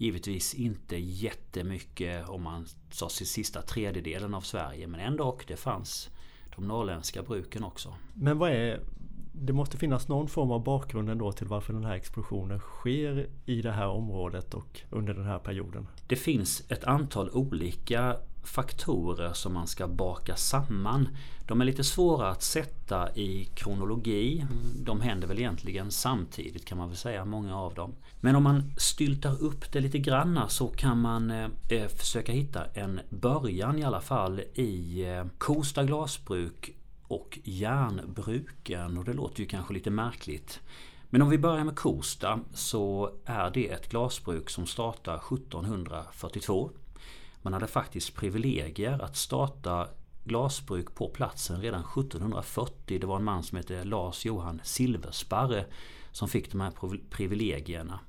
Givetvis 0.00 0.54
inte 0.54 0.96
jättemycket 0.96 2.28
om 2.28 2.42
man 2.42 2.66
sa 2.90 3.08
sista 3.08 3.62
tredjedelen 3.62 4.34
av 4.34 4.40
Sverige 4.40 4.86
men 4.86 5.00
ändå 5.00 5.38
det 5.46 5.56
fanns 5.56 6.10
de 6.56 6.68
norrländska 6.68 7.22
bruken 7.22 7.64
också. 7.64 7.94
Men 8.14 8.38
vad 8.38 8.50
är 8.50 8.80
det 9.32 9.52
måste 9.52 9.76
finnas 9.76 10.08
någon 10.08 10.28
form 10.28 10.50
av 10.50 10.64
bakgrund 10.64 11.10
ändå 11.10 11.32
till 11.32 11.46
varför 11.46 11.72
den 11.72 11.84
här 11.84 11.94
explosionen 11.94 12.58
sker 12.58 13.28
i 13.46 13.62
det 13.62 13.72
här 13.72 13.88
området 13.88 14.54
och 14.54 14.80
under 14.90 15.14
den 15.14 15.24
här 15.24 15.38
perioden. 15.38 15.86
Det 16.06 16.16
finns 16.16 16.70
ett 16.70 16.84
antal 16.84 17.30
olika 17.30 18.16
faktorer 18.42 19.32
som 19.32 19.54
man 19.54 19.66
ska 19.66 19.88
baka 19.88 20.36
samman. 20.36 21.08
De 21.46 21.60
är 21.60 21.64
lite 21.64 21.84
svåra 21.84 22.30
att 22.30 22.42
sätta 22.42 23.14
i 23.14 23.44
kronologi. 23.54 24.46
De 24.76 25.00
händer 25.00 25.28
väl 25.28 25.38
egentligen 25.38 25.90
samtidigt 25.90 26.64
kan 26.64 26.78
man 26.78 26.88
väl 26.88 26.96
säga, 26.96 27.24
många 27.24 27.56
av 27.56 27.74
dem. 27.74 27.94
Men 28.20 28.36
om 28.36 28.42
man 28.42 28.72
styltar 28.76 29.42
upp 29.42 29.72
det 29.72 29.80
lite 29.80 29.98
granna 29.98 30.48
så 30.48 30.68
kan 30.68 31.00
man 31.00 31.30
eh, 31.30 31.48
eh 31.68 31.88
försöka 31.88 32.32
hitta 32.32 32.64
en 32.74 33.00
början 33.10 33.78
i 33.78 33.84
alla 33.84 34.00
fall 34.00 34.40
i 34.54 35.04
eh, 35.04 35.24
Kosta 35.38 35.84
glasbruk 35.84 36.74
och 37.02 37.38
järnbruken. 37.44 38.98
Och 38.98 39.04
det 39.04 39.12
låter 39.12 39.40
ju 39.40 39.46
kanske 39.46 39.74
lite 39.74 39.90
märkligt. 39.90 40.60
Men 41.10 41.22
om 41.22 41.30
vi 41.30 41.38
börjar 41.38 41.64
med 41.64 41.76
Kosta 41.76 42.40
så 42.54 43.10
är 43.24 43.50
det 43.50 43.70
ett 43.70 43.90
glasbruk 43.90 44.50
som 44.50 44.66
startar 44.66 45.16
1742. 45.16 46.70
Man 47.42 47.52
hade 47.52 47.66
faktiskt 47.66 48.14
privilegier 48.14 49.02
att 49.02 49.16
starta 49.16 49.88
glasbruk 50.24 50.94
på 50.94 51.08
platsen 51.08 51.60
redan 51.60 51.80
1740. 51.80 52.98
Det 53.00 53.06
var 53.06 53.16
en 53.16 53.24
man 53.24 53.42
som 53.42 53.58
hette 53.58 53.84
Lars 53.84 54.24
Johan 54.24 54.60
Silversparre 54.64 55.64
som 56.12 56.28
fick 56.28 56.52
de 56.52 56.60
här 56.60 56.72
privilegierna. 57.10 58.00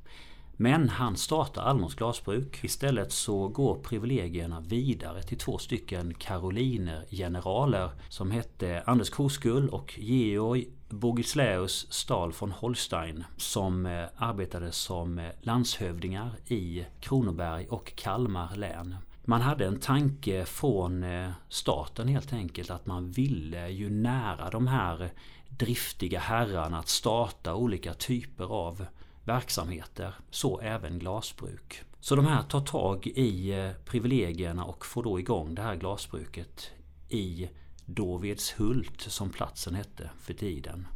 Men 0.62 0.90
han 0.90 1.18
startar 1.18 1.62
aldrig 1.62 1.82
något 1.82 1.96
glasbruk. 1.96 2.64
Istället 2.64 3.12
så 3.12 3.48
går 3.48 3.76
privilegierna 3.76 4.60
vidare 4.60 5.24
till 5.24 5.38
två 5.38 5.58
stycken 5.58 6.14
karolinergeneraler. 6.14 7.90
som 8.10 8.32
hette 8.32 8.84
Anders 8.86 9.10
Koskull 9.10 9.70
och 9.70 10.00
Georg 10.00 10.68
Bogislaus 10.90 11.88
Stahl 11.90 12.34
von 12.40 12.52
Holstein 12.52 13.24
som 13.38 13.86
eh, 13.86 14.06
arbetade 14.16 14.72
som 14.72 15.20
eh, 15.20 15.30
landshövdingar 15.42 16.32
i 16.48 16.86
Kronoberg 17.00 17.68
och 17.68 17.96
Kalmar 17.96 18.56
län. 18.56 18.96
Man 19.32 19.42
hade 19.42 19.66
en 19.66 19.80
tanke 19.80 20.46
från 20.46 21.04
eh, 21.04 21.30
staten 21.50 22.08
helt 22.08 22.34
enkelt 22.34 22.70
att 22.70 22.86
man 22.86 23.12
ville 23.12 23.70
ju 23.70 23.90
nära 23.90 24.50
de 24.50 24.68
här 24.68 25.12
driftiga 25.50 26.20
herrarna 26.20 26.80
att 26.80 26.88
starta 26.88 27.56
olika 27.56 27.94
typer 27.94 28.44
av 28.44 28.86
verksamheter. 29.24 30.16
Så 30.30 30.60
även 30.60 31.00
glasbruk. 31.00 31.82
Så 32.00 32.16
de 32.16 32.26
här 32.26 32.44
tar 32.44 32.62
tag 32.62 33.08
i 33.08 33.52
eh, 33.52 33.72
privilegierna 33.86 34.66
och 34.66 34.86
får 34.86 35.04
då 35.04 35.20
igång 35.20 35.56
det 35.56 35.62
här 35.62 35.76
glasbruket 35.76 36.72
i 37.10 37.50
Dåvedshult 37.86 39.02
som 39.02 39.30
platsen 39.30 39.76
hette 39.76 40.10
för 40.22 40.34
tiden. 40.34 40.88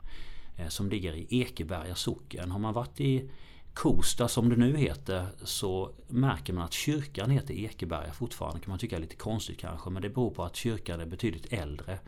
Eh, 0.57 0.67
som 0.67 0.89
ligger 0.89 1.13
i 1.13 1.27
Ekeberga 1.29 1.95
socken. 1.95 2.51
Har 2.51 2.59
man 2.59 2.73
varit 2.73 2.99
i 3.01 3.29
Kosta 3.75 4.27
som 4.27 4.49
det 4.49 4.55
nu 4.55 4.77
heter 4.77 5.27
så 5.43 5.91
märker 6.07 6.53
man 6.53 6.63
att 6.63 6.73
kyrkan 6.73 7.29
heter 7.29 7.53
Ekeberga 7.53 8.13
fortfarande. 8.13 8.59
kan 8.59 8.69
man 8.69 8.79
tycka 8.79 8.95
är 8.95 8.99
lite 8.99 9.15
konstigt 9.15 9.59
kanske 9.59 9.89
men 9.89 10.01
det 10.01 10.09
beror 10.09 10.31
på 10.31 10.43
att 10.43 10.55
kyrkan 10.55 11.01
är 11.01 11.05
betydligt 11.05 11.53
äldre 11.53 11.99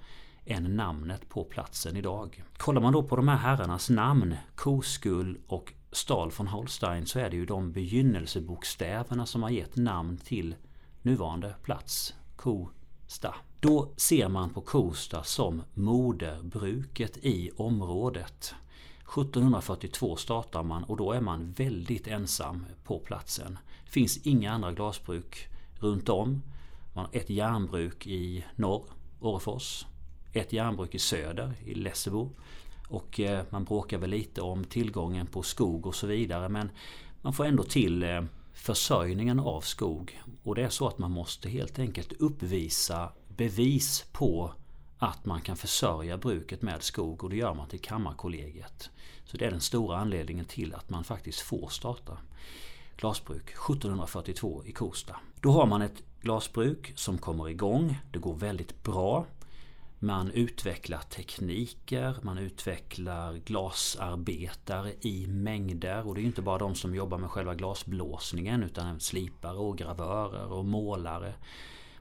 än 0.45 0.75
namnet 0.75 1.29
på 1.29 1.43
platsen 1.43 1.97
idag. 1.97 2.43
Kollar 2.57 2.81
man 2.81 2.93
då 2.93 3.03
på 3.03 3.15
de 3.15 3.27
här 3.27 3.38
herrarnas 3.38 3.89
namn, 3.89 4.36
Koskull 4.55 5.38
och 5.47 5.74
Stahl 5.91 6.31
von 6.38 6.47
Holstein 6.47 7.05
så 7.05 7.19
är 7.19 7.29
det 7.29 7.36
ju 7.36 7.45
de 7.45 7.71
begynnelsebokstäverna 7.71 9.25
som 9.25 9.43
har 9.43 9.50
gett 9.50 9.75
namn 9.75 10.17
till 10.17 10.55
nuvarande 11.01 11.55
plats, 11.63 12.13
Kosta. 12.36 13.36
Då 13.59 13.93
ser 13.97 14.27
man 14.27 14.50
på 14.50 14.62
Kosta 14.62 15.24
som 15.24 15.63
moderbruket 15.74 17.17
i 17.17 17.51
området. 17.57 18.55
1742 19.08 20.16
startar 20.16 20.64
man 20.64 20.84
och 20.84 20.98
då 20.98 21.12
är 21.12 21.22
man 21.22 21.52
väldigt 21.52 22.08
ensam 22.08 22.66
på 22.84 23.00
platsen. 23.00 23.58
Det 23.86 23.92
finns 23.92 24.18
inga 24.18 24.52
andra 24.52 24.72
glasbruk 24.72 25.48
runt 25.80 26.10
om. 26.10 26.42
Man 26.94 27.06
har 27.06 27.16
ett 27.16 27.30
järnbruk 27.30 28.08
i 28.08 28.46
norr, 28.56 28.86
Orrefors. 29.20 29.86
Ett 30.34 30.54
järnbruk 30.54 30.96
i 30.96 31.00
söder, 31.00 31.54
i 31.66 31.74
Lessebo. 31.74 32.30
Och 32.88 33.20
eh, 33.20 33.44
man 33.50 33.64
bråkar 33.64 33.98
väl 33.98 34.10
lite 34.10 34.42
om 34.42 34.64
tillgången 34.64 35.28
på 35.28 35.44
skog 35.44 35.88
och 35.88 35.96
så 35.96 36.08
vidare 36.08 36.50
men 36.50 36.70
man 37.22 37.34
får 37.34 37.46
ändå 37.46 37.64
till 37.64 38.04
eh, 38.04 38.24
försörjningen 38.54 39.40
av 39.40 39.62
skog. 39.62 40.22
Och 40.44 40.56
det 40.56 40.64
är 40.64 40.70
så 40.70 40.88
att 40.88 40.98
man 40.98 41.12
måste 41.12 41.50
helt 41.50 41.80
enkelt 41.80 42.14
uppvisa 42.14 43.12
bevis 43.28 44.06
på 44.12 44.54
att 44.98 45.25
man 45.25 45.42
kan 45.42 45.58
försörja 45.58 46.18
bruket 46.18 46.62
med 46.62 46.84
skog 46.84 47.24
och 47.24 47.30
det 47.30 47.36
gör 47.36 47.54
man 47.54 47.68
till 47.68 47.82
Kammarkollegiet. 47.82 48.89
Så 49.25 49.38
det 49.38 49.46
är 49.46 49.51
den 49.51 49.62
stora 49.62 49.98
anledningen 49.98 50.46
till 50.46 50.74
att 50.74 50.89
man 50.89 51.04
faktiskt 51.04 51.39
får 51.39 51.70
starta 51.70 52.18
glasbruk 52.98 53.50
1742 53.50 54.63
i 54.66 54.72
Kosta. 54.72 55.16
Då 55.42 55.51
har 55.51 55.66
man 55.66 55.82
ett 55.82 56.04
glasbruk 56.22 56.94
som 56.96 57.18
kommer 57.18 57.50
igång. 57.50 58.00
Det 58.12 58.20
går 58.20 58.36
väldigt 58.36 58.84
bra. 58.84 59.25
Man 60.00 60.32
utvecklar 60.32 61.00
tekniker, 61.00 62.16
man 62.22 62.38
utvecklar 62.38 63.34
glasarbetare 63.34 64.94
i 65.01 65.27
mängder. 65.27 66.08
Och 66.08 66.16
det 66.16 66.22
är 66.22 66.25
inte 66.25 66.42
bara 66.42 66.58
de 66.58 66.75
som 66.75 66.96
jobbar 66.96 67.18
med 67.18 67.30
själva 67.30 67.56
glasblåsningen 67.56 68.63
utan 68.63 68.88
även 68.88 69.00
slipare 69.00 69.58
och 69.58 69.77
gravörer 69.77 70.51
och 70.51 70.66
målare. 70.66 71.34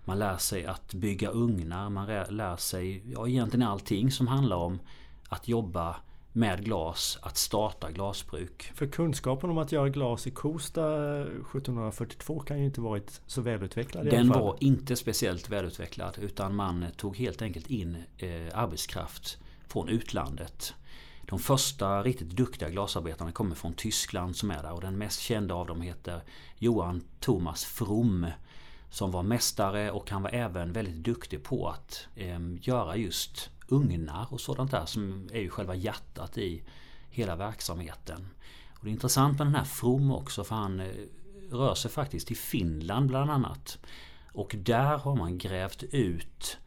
Man 0.07 0.19
lär 0.19 0.37
sig 0.37 0.67
att 0.67 0.95
bygga 0.95 1.31
ugnar, 1.31 1.91
man 1.91 2.07
lär 2.29 2.57
sig 2.57 3.03
ja, 3.13 3.29
egentligen 3.29 3.69
allting 3.69 4.11
som 4.11 4.27
handlar 4.27 4.57
om 4.57 4.81
att 5.29 5.49
jobba 5.49 5.97
med 6.33 6.65
glas 6.65 7.19
att 7.23 7.37
starta 7.37 7.91
glasbruk. 7.91 8.63
För 8.75 8.87
kunskapen 8.87 9.51
om 9.51 9.59
att 9.59 9.73
göra 9.73 9.89
glas 9.89 10.27
i 10.27 10.31
Kosta 10.31 11.21
1742 11.23 12.41
kan 12.41 12.59
ju 12.59 12.65
inte 12.65 12.81
varit 12.81 13.21
så 13.27 13.41
välutvecklad. 13.41 14.07
Den 14.07 14.29
var 14.29 14.57
inte 14.61 14.97
speciellt 14.97 15.49
välutvecklad 15.49 16.19
utan 16.21 16.55
man 16.55 16.85
tog 16.97 17.17
helt 17.17 17.43
enkelt 17.43 17.67
in 17.67 17.97
eh, 18.19 18.59
arbetskraft 18.59 19.39
från 19.69 19.89
utlandet. 19.89 20.75
De 21.23 21.39
första 21.39 22.03
riktigt 22.03 22.31
duktiga 22.31 22.71
glasarbetarna 22.71 23.33
kommer 23.33 23.55
från 23.55 23.75
Tyskland 23.75 24.37
som 24.37 24.51
är 24.51 24.63
där 24.63 24.73
och 24.73 24.81
den 24.81 24.99
mest 24.99 25.21
kända 25.21 25.55
av 25.55 25.67
dem 25.67 25.81
heter 25.81 26.21
Johan 26.59 27.03
Thomas 27.21 27.65
From. 27.65 28.27
Som 28.91 29.11
var 29.11 29.23
mästare 29.23 29.91
och 29.91 30.11
han 30.11 30.23
var 30.23 30.31
även 30.31 30.73
väldigt 30.73 31.05
duktig 31.05 31.43
på 31.43 31.69
att 31.69 32.07
eh, 32.15 32.39
göra 32.61 32.97
just 32.97 33.51
ugnar 33.69 34.27
och 34.31 34.41
sådant 34.41 34.71
där 34.71 34.87
som 34.87 35.29
är 35.33 35.41
ju 35.41 35.51
själva 35.51 35.75
hjärtat 35.75 36.39
i 36.39 36.63
hela 37.11 37.37
verksamheten. 37.37 38.29
Och 38.71 38.85
det 38.85 38.91
är 38.91 38.93
intressant 38.93 39.39
med 39.39 39.47
den 39.47 39.55
här 39.55 39.65
From 39.65 40.13
också 40.13 40.45
för 40.45 40.55
han 40.55 40.81
eh, 40.81 40.87
rör 41.51 41.75
sig 41.75 41.91
faktiskt 41.91 42.27
till 42.27 42.37
Finland 42.37 43.09
bland 43.09 43.31
annat. 43.31 43.79
Och 44.33 44.55
där 44.59 44.99
har 44.99 45.17
man 45.17 45.39
grävt 45.39 45.83
ut 45.83 46.59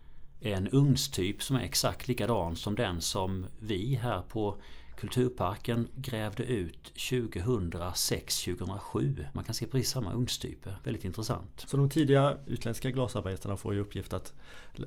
en 0.41 0.69
ugnstyp 0.71 1.43
som 1.43 1.55
är 1.55 1.59
exakt 1.61 2.07
likadan 2.07 2.55
som 2.55 2.75
den 2.75 3.01
som 3.01 3.45
vi 3.59 3.95
här 3.95 4.21
på 4.21 4.57
Kulturparken 4.99 5.87
grävde 5.95 6.43
ut 6.43 6.91
2006-2007. 6.95 9.25
Man 9.33 9.43
kan 9.43 9.55
se 9.55 9.67
precis 9.67 9.89
samma 9.89 10.13
ugnstyper. 10.13 10.75
Väldigt 10.83 11.05
intressant. 11.05 11.65
Så 11.67 11.77
de 11.77 11.89
tidiga 11.89 12.37
utländska 12.47 12.91
glasarbetarna 12.91 13.57
får 13.57 13.75
i 13.75 13.79
uppgift 13.79 14.13
att 14.13 14.33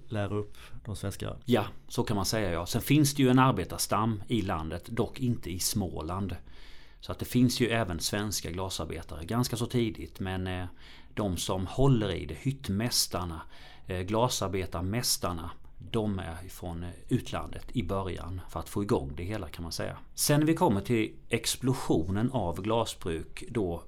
lära 0.08 0.34
upp 0.34 0.56
de 0.84 0.96
svenska? 0.96 1.36
Ja, 1.44 1.66
så 1.88 2.04
kan 2.04 2.16
man 2.16 2.26
säga 2.26 2.52
ja. 2.52 2.66
Sen 2.66 2.82
finns 2.82 3.14
det 3.14 3.22
ju 3.22 3.28
en 3.28 3.38
arbetarstam 3.38 4.22
i 4.28 4.42
landet, 4.42 4.86
dock 4.86 5.20
inte 5.20 5.50
i 5.50 5.58
Småland. 5.58 6.36
Så 7.00 7.12
att 7.12 7.18
det 7.18 7.24
finns 7.24 7.60
ju 7.60 7.68
även 7.68 8.00
svenska 8.00 8.50
glasarbetare 8.50 9.24
ganska 9.24 9.56
så 9.56 9.66
tidigt 9.66 10.20
men 10.20 10.46
eh, 10.46 10.66
de 11.14 11.36
som 11.36 11.66
håller 11.66 12.10
i 12.10 12.26
det, 12.26 12.34
hyttmästarna, 12.34 13.40
eh, 13.86 14.00
glasarbetarmästarna 14.00 15.50
de 15.90 16.18
är 16.18 16.48
från 16.48 16.86
utlandet 17.08 17.66
i 17.72 17.82
början 17.82 18.40
för 18.50 18.60
att 18.60 18.68
få 18.68 18.82
igång 18.82 19.12
det 19.16 19.24
hela 19.24 19.48
kan 19.48 19.62
man 19.62 19.72
säga. 19.72 19.96
Sen 20.14 20.40
när 20.40 20.46
vi 20.46 20.54
kommer 20.54 20.80
till 20.80 21.16
explosionen 21.28 22.30
av 22.32 22.62
glasbruk 22.62 23.44
då 23.50 23.82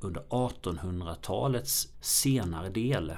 under 0.00 0.22
1800-talets 0.22 1.88
senare 2.00 2.68
del. 2.68 3.12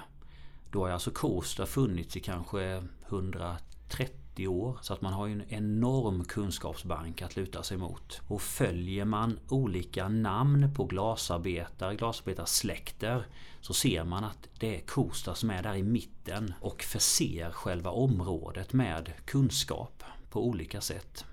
Då 0.70 0.84
har 0.84 0.90
alltså 0.90 1.10
Kosta 1.10 1.66
funnits 1.66 2.16
i 2.16 2.20
kanske 2.20 2.84
130 3.08 4.21
30 4.32 4.48
år. 4.48 4.78
Så 4.82 4.92
att 4.92 5.00
man 5.00 5.12
har 5.12 5.28
en 5.28 5.42
enorm 5.48 6.24
kunskapsbank 6.24 7.22
att 7.22 7.36
luta 7.36 7.62
sig 7.62 7.76
mot. 7.76 8.20
Och 8.28 8.42
följer 8.42 9.04
man 9.04 9.38
olika 9.48 10.08
namn 10.08 10.74
på 10.74 10.84
glasarbetare, 10.84 11.96
glasarbetarsläkter 11.96 13.26
så 13.60 13.74
ser 13.74 14.04
man 14.04 14.24
att 14.24 14.48
det 14.58 14.76
är 14.76 14.80
Kosta 14.80 15.34
som 15.34 15.50
är 15.50 15.62
där 15.62 15.74
i 15.74 15.82
mitten 15.82 16.54
och 16.60 16.82
förser 16.82 17.50
själva 17.50 17.90
området 17.90 18.72
med 18.72 19.12
kunskap 19.24 20.02
på 20.30 20.46
olika 20.46 20.80
sätt. 20.80 21.24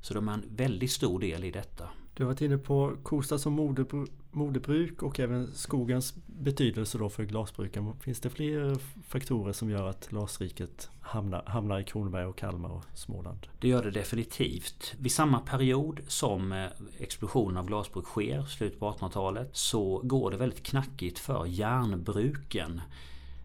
Så 0.00 0.14
de 0.14 0.28
är 0.28 0.32
en 0.32 0.44
väldigt 0.48 0.92
stor 0.92 1.20
del 1.20 1.44
i 1.44 1.50
detta. 1.50 1.88
Du 2.14 2.24
har 2.24 2.28
varit 2.28 2.40
inne 2.40 2.58
på 2.58 2.96
Kosta 3.02 3.38
som 3.38 3.60
modebruk 4.38 5.02
och 5.02 5.20
även 5.20 5.52
skogens 5.54 6.14
betydelse 6.26 6.98
då 6.98 7.08
för 7.08 7.24
glasbruken. 7.24 7.94
Finns 8.00 8.20
det 8.20 8.30
fler 8.30 8.78
faktorer 9.08 9.52
som 9.52 9.70
gör 9.70 9.88
att 9.88 10.08
glasriket 10.08 10.90
hamnar, 11.00 11.42
hamnar 11.46 11.80
i 11.80 11.84
Kronoberg 11.84 12.26
och 12.26 12.38
Kalmar 12.38 12.70
och 12.70 12.84
Småland? 12.94 13.46
Det 13.60 13.68
gör 13.68 13.82
det 13.82 13.90
definitivt. 13.90 14.94
Vid 14.98 15.12
samma 15.12 15.40
period 15.40 16.00
som 16.08 16.52
eh, 16.52 16.66
explosionen 16.98 17.56
av 17.56 17.66
glasbruk 17.66 18.04
sker, 18.04 18.42
slutet 18.42 18.80
på 18.80 18.90
1800-talet, 18.90 19.50
så 19.52 20.00
går 20.04 20.30
det 20.30 20.36
väldigt 20.36 20.62
knackigt 20.62 21.18
för 21.18 21.46
järnbruken. 21.46 22.80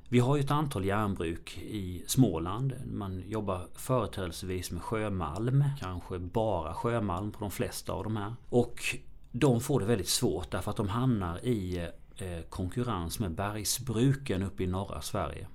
Vi 0.09 0.19
har 0.19 0.35
ju 0.35 0.43
ett 0.43 0.51
antal 0.51 0.85
järnbruk 0.85 1.57
i 1.57 2.03
Småland. 2.07 2.73
Man 2.85 3.23
jobbar 3.27 3.67
företrädesvis 3.75 4.71
med 4.71 4.81
sjömalm. 4.81 5.63
Kanske 5.79 6.19
bara 6.19 6.73
sjömalm 6.73 7.31
på 7.31 7.39
de 7.39 7.51
flesta 7.51 7.93
av 7.93 8.03
de 8.03 8.17
här. 8.17 8.35
Och 8.49 8.95
de 9.35 9.61
får 9.61 9.79
det 9.79 9.85
väldigt 9.85 10.09
svårt 10.09 10.51
därför 10.51 10.71
att 10.71 10.77
de 10.77 10.89
hamnar 10.89 11.45
i 11.45 11.77
eh, 12.17 12.41
konkurrens 12.49 13.19
med 13.19 13.31
bergsbruken 13.31 14.43
uppe 14.43 14.63
i 14.63 14.67
norra 14.67 15.01
Sverige. 15.01 15.47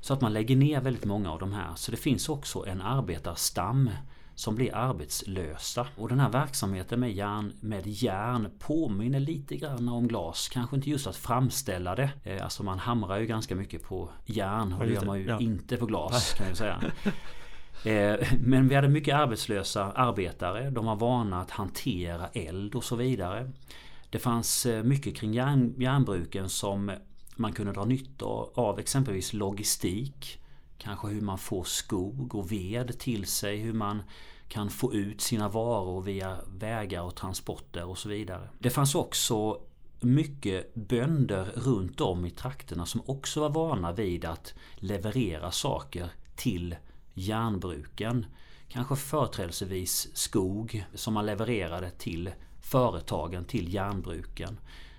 Så 0.00 0.14
att 0.14 0.20
man 0.20 0.32
lägger 0.32 0.56
ner 0.56 0.80
väldigt 0.80 1.04
många 1.04 1.32
av 1.32 1.38
de 1.38 1.52
här. 1.52 1.74
Så 1.74 1.90
det 1.90 1.96
finns 1.96 2.28
också 2.28 2.66
en 2.66 2.80
arbetarstam 2.80 3.90
som 4.34 4.54
blir 4.54 4.74
arbetslösa. 4.74 5.86
Och 5.96 6.08
den 6.08 6.20
här 6.20 6.30
verksamheten 6.30 7.00
med 7.00 7.12
järn, 7.12 7.52
med 7.60 7.86
järn 7.86 8.50
påminner 8.58 9.20
lite 9.20 9.56
grann 9.56 9.88
om 9.88 10.08
glas. 10.08 10.48
Kanske 10.48 10.76
inte 10.76 10.90
just 10.90 11.06
att 11.06 11.16
framställa 11.16 11.94
det. 11.94 12.10
Eh, 12.24 12.44
alltså 12.44 12.62
man 12.62 12.78
hamrar 12.78 13.18
ju 13.18 13.26
ganska 13.26 13.54
mycket 13.54 13.82
på 13.82 14.10
järn 14.26 14.72
och 14.72 14.86
det 14.86 14.92
gör 14.92 15.04
man 15.04 15.20
ju 15.20 15.26
ja. 15.26 15.40
inte 15.40 15.76
på 15.76 15.86
glas 15.86 16.34
kan 16.34 16.48
jag 16.48 16.56
säga. 16.56 16.82
Eh, 17.84 18.28
men 18.40 18.68
vi 18.68 18.74
hade 18.74 18.88
mycket 18.88 19.14
arbetslösa 19.14 19.92
arbetare. 19.92 20.70
De 20.70 20.86
var 20.86 20.96
vana 20.96 21.40
att 21.40 21.50
hantera 21.50 22.28
eld 22.28 22.74
och 22.74 22.84
så 22.84 22.96
vidare. 22.96 23.50
Det 24.10 24.18
fanns 24.18 24.66
eh, 24.66 24.82
mycket 24.82 25.16
kring 25.16 25.34
järn, 25.34 25.74
järnbruken 25.78 26.48
som 26.48 26.92
man 27.36 27.52
kunde 27.52 27.72
dra 27.72 27.84
nytta 27.84 28.24
av. 28.54 28.78
Exempelvis 28.78 29.32
logistik. 29.32 30.40
Kanske 30.78 31.08
hur 31.08 31.20
man 31.20 31.38
får 31.38 31.64
skog 31.64 32.34
och 32.34 32.52
ved 32.52 32.98
till 32.98 33.26
sig. 33.26 33.56
Hur 33.56 33.72
man 33.72 34.02
kan 34.48 34.70
få 34.70 34.94
ut 34.94 35.20
sina 35.20 35.48
varor 35.48 36.02
via 36.02 36.36
vägar 36.46 37.02
och 37.02 37.16
transporter 37.16 37.84
och 37.84 37.98
så 37.98 38.08
vidare. 38.08 38.48
Det 38.58 38.70
fanns 38.70 38.94
också 38.94 39.60
mycket 40.00 40.74
bönder 40.74 41.44
runt 41.54 42.00
om 42.00 42.26
i 42.26 42.30
trakterna 42.30 42.86
som 42.86 43.02
också 43.06 43.40
var 43.40 43.50
vana 43.50 43.92
vid 43.92 44.24
att 44.24 44.54
leverera 44.76 45.50
saker 45.50 46.08
till 46.36 46.76
järnbruken. 47.14 48.26
Kanske 48.68 48.96
företrädelsevis 48.96 50.16
skog 50.16 50.84
som 50.94 51.14
man 51.14 51.26
levererade 51.26 51.90
till 51.90 52.30
företagen, 52.60 53.44
till 53.44 53.74
järnbruken. 53.74 54.58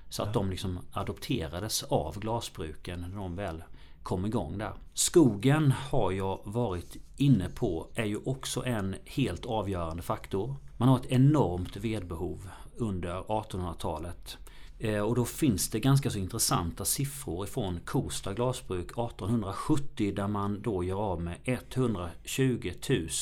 Så 0.09 0.23
att 0.23 0.33
de 0.33 0.49
liksom 0.49 0.79
adopterades 0.91 1.83
av 1.83 2.19
glasbruken 2.19 3.01
när 3.01 3.17
de 3.17 3.35
väl 3.35 3.63
kom 4.03 4.25
igång 4.25 4.57
där. 4.57 4.73
Skogen 4.93 5.71
har 5.71 6.11
jag 6.11 6.39
varit 6.43 6.97
inne 7.17 7.49
på 7.49 7.87
är 7.95 8.05
ju 8.05 8.17
också 8.25 8.65
en 8.65 8.95
helt 9.05 9.45
avgörande 9.45 10.03
faktor. 10.03 10.55
Man 10.77 10.89
har 10.89 10.99
ett 10.99 11.05
enormt 11.05 11.77
vedbehov 11.77 12.49
under 12.75 13.21
1800-talet. 13.21 14.37
Eh, 14.79 14.99
och 14.99 15.15
då 15.15 15.25
finns 15.25 15.69
det 15.69 15.79
ganska 15.79 16.09
så 16.09 16.17
intressanta 16.17 16.85
siffror 16.85 17.45
ifrån 17.45 17.79
Kosta 17.85 18.33
glasbruk 18.33 18.91
1870 18.91 20.13
där 20.15 20.27
man 20.27 20.61
då 20.61 20.83
gör 20.83 20.97
av 20.97 21.21
med 21.21 21.37
120 21.43 22.71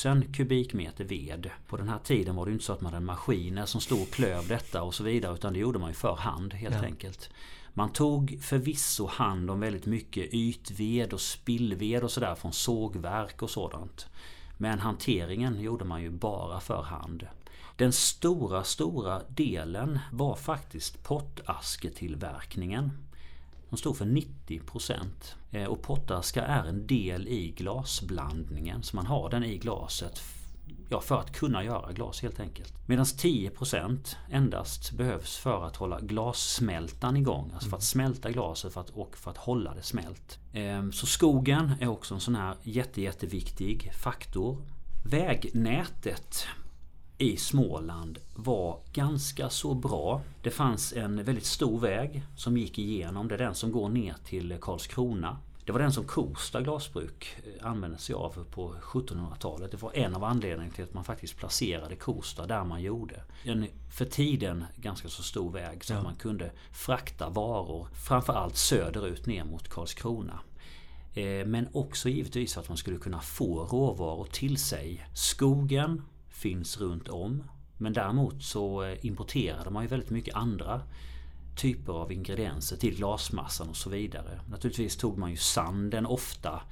000 0.04 0.24
kubikmeter 0.32 1.04
ved. 1.04 1.50
På 1.68 1.76
den 1.76 1.88
här 1.88 1.98
tiden 1.98 2.36
var 2.36 2.46
det 2.46 2.52
inte 2.52 2.64
så 2.64 2.72
att 2.72 2.80
man 2.80 2.92
hade 2.92 3.06
maskiner 3.06 3.66
som 3.66 3.80
stod 3.80 4.02
och 4.02 4.10
klöv 4.10 4.48
detta 4.48 4.82
och 4.82 4.94
så 4.94 5.04
vidare 5.04 5.34
utan 5.34 5.52
det 5.52 5.58
gjorde 5.58 5.78
man 5.78 5.88
ju 5.88 5.94
för 5.94 6.16
hand 6.16 6.54
helt 6.54 6.74
ja. 6.74 6.82
enkelt. 6.82 7.30
Man 7.72 7.92
tog 7.92 8.38
förvisso 8.42 9.06
hand 9.06 9.50
om 9.50 9.60
väldigt 9.60 9.86
mycket 9.86 10.34
ytved 10.34 11.12
och 11.12 11.20
spillved 11.20 12.02
och 12.02 12.10
sådär 12.10 12.34
från 12.34 12.52
sågverk 12.52 13.42
och 13.42 13.50
sådant. 13.50 14.06
Men 14.58 14.78
hanteringen 14.78 15.60
gjorde 15.60 15.84
man 15.84 16.02
ju 16.02 16.10
bara 16.10 16.60
för 16.60 16.82
hand. 16.82 17.26
Den 17.76 17.92
stora, 17.92 18.64
stora 18.64 19.22
delen 19.28 19.98
var 20.12 20.36
faktiskt 20.36 21.02
pottasketillverkningen. 21.02 22.92
De 23.70 23.76
stod 23.76 23.96
för 23.96 24.04
90% 24.04 25.00
eh, 25.50 25.64
och 25.64 25.82
pottaska 25.82 26.44
är 26.44 26.64
en 26.64 26.86
del 26.86 27.28
i 27.28 27.50
glasblandningen 27.50 28.82
så 28.82 28.96
man 28.96 29.06
har 29.06 29.30
den 29.30 29.44
i 29.44 29.58
glaset 29.58 30.22
ja, 30.88 31.00
för 31.00 31.20
att 31.20 31.36
kunna 31.36 31.64
göra 31.64 31.92
glas 31.92 32.22
helt 32.22 32.40
enkelt. 32.40 32.72
Medan 32.86 33.04
10% 33.04 34.16
endast 34.30 34.92
behövs 34.92 35.36
för 35.36 35.66
att 35.66 35.76
hålla 35.76 36.00
glassmältan 36.00 37.16
igång. 37.16 37.50
Alltså 37.54 37.68
för 37.68 37.76
att 37.76 37.82
smälta 37.82 38.30
glaset 38.30 38.72
för 38.72 38.80
att, 38.80 38.90
och 38.90 39.16
för 39.16 39.30
att 39.30 39.36
hålla 39.36 39.74
det 39.74 39.82
smält. 39.82 40.38
Ehm, 40.52 40.92
så 40.92 41.06
skogen 41.06 41.72
är 41.80 41.88
också 41.88 42.14
en 42.14 42.20
sån 42.20 42.34
här 42.34 42.56
jätte, 42.62 43.02
jätteviktig 43.02 43.92
faktor. 43.94 44.58
Vägnätet 45.04 46.46
i 47.18 47.36
Småland 47.36 48.18
var 48.34 48.80
ganska 48.92 49.50
så 49.50 49.74
bra. 49.74 50.22
Det 50.42 50.50
fanns 50.50 50.92
en 50.92 51.24
väldigt 51.24 51.46
stor 51.46 51.80
väg 51.80 52.22
som 52.36 52.56
gick 52.56 52.78
igenom. 52.78 53.28
Det 53.28 53.34
är 53.34 53.38
den 53.38 53.54
som 53.54 53.72
går 53.72 53.88
ner 53.88 54.14
till 54.24 54.58
Karlskrona. 54.60 55.38
Det 55.64 55.72
var 55.72 55.80
den 55.80 55.92
som 55.92 56.04
Kosta 56.04 56.60
glasbruk 56.60 57.36
eh, 57.44 57.66
använde 57.66 57.98
sig 57.98 58.14
av 58.14 58.44
på 58.50 58.74
1700-talet. 58.80 59.70
Det 59.70 59.82
var 59.82 59.96
en 59.96 60.14
av 60.14 60.24
anledningarna 60.24 60.74
till 60.74 60.84
att 60.84 60.94
man 60.94 61.04
faktiskt 61.04 61.36
placerade 61.36 61.96
Kosta 61.96 62.46
där 62.46 62.64
man 62.64 62.82
gjorde. 62.82 63.22
En 63.44 63.66
för 63.90 64.04
tiden 64.04 64.64
ganska 64.76 65.08
så 65.08 65.22
stor 65.22 65.52
väg 65.52 65.84
så 65.84 65.92
ja. 65.92 65.98
att 65.98 66.04
man 66.04 66.14
kunde 66.14 66.52
frakta 66.72 67.28
varor 67.28 67.88
framförallt 68.06 68.56
söderut 68.56 69.26
ner 69.26 69.44
mot 69.44 69.68
Karlskrona. 69.68 70.40
Eh, 71.14 71.46
men 71.46 71.68
också 71.72 72.08
givetvis 72.08 72.58
att 72.58 72.68
man 72.68 72.76
skulle 72.76 72.98
kunna 72.98 73.20
få 73.20 73.64
råvaror 73.64 74.26
till 74.32 74.58
sig. 74.58 75.06
Skogen 75.14 76.02
finns 76.34 76.80
runt 76.80 77.08
om. 77.08 77.42
Men 77.78 77.92
däremot 77.92 78.42
så 78.42 78.82
eh, 78.82 79.06
importerade 79.06 79.70
man 79.70 79.82
ju 79.82 79.88
väldigt 79.88 80.10
mycket 80.10 80.34
andra 80.34 80.82
typer 81.56 81.92
av 81.92 82.12
ingredienser 82.12 82.76
till 82.76 82.96
glasmassan 82.96 83.68
och 83.68 83.76
så 83.76 83.90
vidare. 83.90 84.40
Naturligtvis 84.50 84.96
tog 84.96 85.18
man 85.18 85.30
ju 85.30 85.36
sanden 85.36 86.06
ofta 86.06 86.62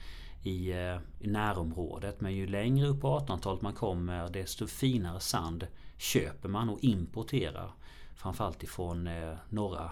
i, 0.42 0.70
eh, 0.70 0.98
i 1.20 1.26
närområdet 1.26 2.20
men 2.20 2.34
ju 2.34 2.46
längre 2.46 2.86
upp 2.88 3.00
på 3.00 3.18
1800-talet 3.18 3.62
man 3.62 3.74
kommer 3.74 4.28
desto 4.28 4.66
finare 4.66 5.20
sand 5.20 5.66
köper 5.98 6.48
man 6.48 6.68
och 6.68 6.84
importerar. 6.84 7.70
Framförallt 8.14 8.62
ifrån 8.62 9.06
eh, 9.06 9.34
norra 9.48 9.90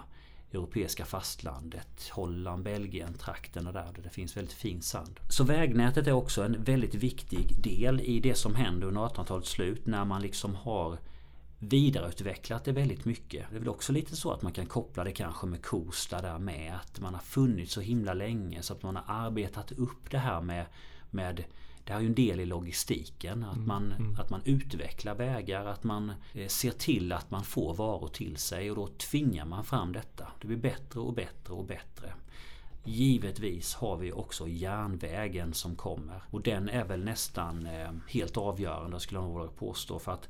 europeiska 0.53 1.05
fastlandet. 1.05 2.09
Holland, 2.11 2.63
Belgien, 2.63 3.13
trakterna 3.13 3.71
där, 3.71 3.89
där 3.95 4.03
det 4.03 4.09
finns 4.09 4.37
väldigt 4.37 4.53
fin 4.53 4.81
sand. 4.81 5.19
Så 5.29 5.43
vägnätet 5.43 6.07
är 6.07 6.11
också 6.11 6.43
en 6.43 6.63
väldigt 6.63 6.95
viktig 6.95 7.61
del 7.63 8.01
i 8.01 8.19
det 8.19 8.35
som 8.35 8.55
händer 8.55 8.87
under 8.87 9.01
1800-talets 9.01 9.49
slut 9.49 9.85
när 9.85 10.05
man 10.05 10.21
liksom 10.21 10.55
har 10.55 10.97
vidareutvecklat 11.59 12.65
det 12.65 12.71
väldigt 12.71 13.05
mycket. 13.05 13.45
Det 13.49 13.55
är 13.55 13.59
väl 13.59 13.69
också 13.69 13.93
lite 13.93 14.15
så 14.15 14.31
att 14.31 14.41
man 14.41 14.51
kan 14.51 14.65
koppla 14.65 15.03
det 15.03 15.11
kanske 15.11 15.47
med 15.47 15.65
Kosta 15.65 16.21
där 16.21 16.39
med 16.39 16.75
att 16.75 16.99
man 16.99 17.13
har 17.13 17.21
funnits 17.21 17.73
så 17.73 17.81
himla 17.81 18.13
länge 18.13 18.61
så 18.61 18.73
att 18.73 18.83
man 18.83 18.95
har 18.95 19.03
arbetat 19.07 19.71
upp 19.71 20.11
det 20.11 20.17
här 20.17 20.41
med, 20.41 20.65
med 21.09 21.43
det 21.91 21.95
här 21.95 21.99
är 21.99 22.03
ju 22.03 22.09
en 22.09 22.15
del 22.15 22.39
i 22.39 22.45
logistiken. 22.45 23.43
Att 23.43 23.55
mm, 23.55 23.67
man, 23.67 23.91
mm. 23.91 24.19
att 24.19 24.29
man 24.29 24.41
utvecklar 24.45 25.15
vägar, 25.15 25.65
att 25.65 25.83
man 25.83 26.13
eh, 26.33 26.47
ser 26.47 26.71
till 26.71 27.11
att 27.11 27.31
man 27.31 27.43
får 27.43 27.73
varor 27.73 28.07
till 28.07 28.37
sig 28.37 28.71
och 28.71 28.75
då 28.75 28.87
tvingar 28.87 29.45
man 29.45 29.63
fram 29.63 29.93
detta. 29.93 30.27
Det 30.41 30.47
blir 30.47 30.57
bättre 30.57 30.99
och 30.99 31.13
bättre 31.13 31.53
och 31.53 31.65
bättre. 31.65 32.13
Givetvis 32.83 33.75
har 33.75 33.97
vi 33.97 34.11
också 34.11 34.47
järnvägen 34.47 35.53
som 35.53 35.75
kommer 35.75 36.23
och 36.29 36.41
den 36.41 36.69
är 36.69 36.85
väl 36.85 37.03
nästan 37.03 37.65
eh, 37.65 37.91
helt 38.07 38.37
avgörande 38.37 38.99
skulle 38.99 39.19
jag 39.19 39.25
nog 39.25 39.33
våga 39.33 39.51
påstå 39.51 39.99
för 39.99 40.11
att 40.11 40.29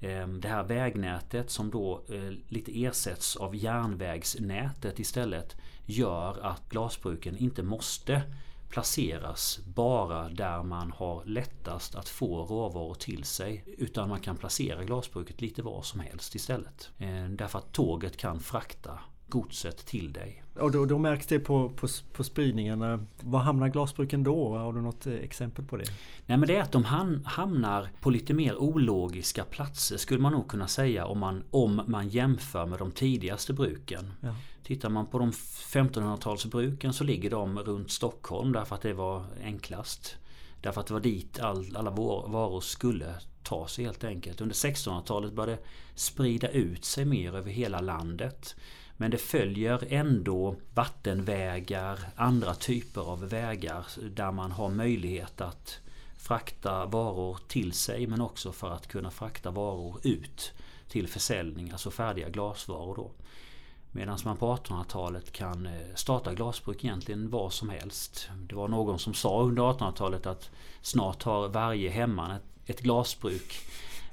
eh, 0.00 0.28
det 0.28 0.48
här 0.48 0.64
vägnätet 0.64 1.50
som 1.50 1.70
då 1.70 2.04
lite 2.48 2.84
ersätts 2.84 3.36
av 3.36 3.56
järnvägsnätet 3.56 4.98
istället 4.98 5.56
gör 5.86 6.38
att 6.42 6.68
glasbruken 6.68 7.36
inte 7.36 7.62
måste 7.62 8.22
placeras 8.68 9.58
bara 9.64 10.28
där 10.28 10.62
man 10.62 10.92
har 10.92 11.24
lättast 11.24 11.94
att 11.94 12.08
få 12.08 12.44
råvaror 12.44 12.94
till 12.94 13.24
sig. 13.24 13.64
Utan 13.66 14.08
man 14.08 14.20
kan 14.20 14.36
placera 14.36 14.84
glasbruket 14.84 15.40
lite 15.40 15.62
var 15.62 15.82
som 15.82 16.00
helst 16.00 16.34
istället. 16.34 16.90
Eh, 16.98 17.28
därför 17.28 17.58
att 17.58 17.72
tåget 17.72 18.16
kan 18.16 18.40
frakta 18.40 19.00
godset 19.28 19.86
till 19.86 20.12
dig. 20.12 20.42
Och 20.54 20.72
då, 20.72 20.84
då 20.84 20.98
märks 20.98 21.26
det 21.26 21.38
på, 21.38 21.68
på, 21.68 21.88
på 22.12 22.24
spridningen. 22.24 23.06
Var 23.20 23.38
hamnar 23.38 23.68
glasbruken 23.68 24.22
då? 24.22 24.58
Har 24.58 24.72
du 24.72 24.80
något 24.80 25.06
eh, 25.06 25.14
exempel 25.14 25.64
på 25.64 25.76
det? 25.76 25.84
Nej 26.26 26.38
men 26.38 26.48
det 26.48 26.56
är 26.56 26.62
att 26.62 26.72
de 26.72 26.84
hamnar 27.24 27.88
på 28.00 28.10
lite 28.10 28.34
mer 28.34 28.56
ologiska 28.56 29.44
platser 29.44 29.96
skulle 29.96 30.20
man 30.20 30.32
nog 30.32 30.48
kunna 30.48 30.68
säga 30.68 31.06
om 31.06 31.18
man, 31.18 31.44
om 31.50 31.82
man 31.86 32.08
jämför 32.08 32.66
med 32.66 32.78
de 32.78 32.90
tidigaste 32.90 33.52
bruken. 33.52 34.12
Ja. 34.20 34.34
Tittar 34.62 34.88
man 34.88 35.06
på 35.06 35.18
de 35.18 35.30
1500-talsbruken 35.30 36.92
så 36.92 37.04
ligger 37.04 37.30
de 37.30 37.58
runt 37.58 37.90
Stockholm 37.90 38.52
därför 38.52 38.74
att 38.74 38.82
det 38.82 38.92
var 38.92 39.24
enklast. 39.42 40.16
Därför 40.60 40.80
att 40.80 40.86
det 40.86 40.94
var 40.94 41.00
dit 41.00 41.40
all, 41.40 41.76
alla 41.76 41.90
varor 41.90 42.60
skulle 42.60 43.14
ta 43.42 43.68
sig 43.68 43.84
helt 43.84 44.04
enkelt. 44.04 44.40
Under 44.40 44.54
1600-talet 44.54 45.32
började 45.32 45.58
sprida 45.94 46.48
ut 46.48 46.84
sig 46.84 47.04
mer 47.04 47.34
över 47.34 47.50
hela 47.50 47.80
landet. 47.80 48.56
Men 49.00 49.10
det 49.10 49.18
följer 49.18 49.86
ändå 49.88 50.56
vattenvägar, 50.74 51.98
andra 52.16 52.54
typer 52.54 53.00
av 53.00 53.28
vägar 53.28 53.86
där 54.10 54.32
man 54.32 54.52
har 54.52 54.68
möjlighet 54.68 55.40
att 55.40 55.80
frakta 56.16 56.86
varor 56.86 57.38
till 57.48 57.72
sig 57.72 58.06
men 58.06 58.20
också 58.20 58.52
för 58.52 58.70
att 58.70 58.86
kunna 58.86 59.10
frakta 59.10 59.50
varor 59.50 60.00
ut 60.02 60.52
till 60.88 61.08
försäljning, 61.08 61.70
alltså 61.70 61.90
färdiga 61.90 62.28
glasvaror 62.28 62.96
då. 62.96 63.10
Medan 63.92 64.18
man 64.24 64.36
på 64.36 64.56
1800-talet 64.56 65.32
kan 65.32 65.66
eh, 65.66 65.94
starta 65.94 66.34
glasbruk 66.34 66.84
egentligen 66.84 67.30
var 67.30 67.50
som 67.50 67.68
helst. 67.68 68.28
Det 68.48 68.54
var 68.54 68.68
någon 68.68 68.98
som 68.98 69.14
sa 69.14 69.42
under 69.42 69.62
1800-talet 69.62 70.26
att 70.26 70.50
snart 70.82 71.22
har 71.22 71.48
varje 71.48 71.90
hemman 71.90 72.30
ett, 72.30 72.42
ett 72.66 72.80
glasbruk. 72.80 73.60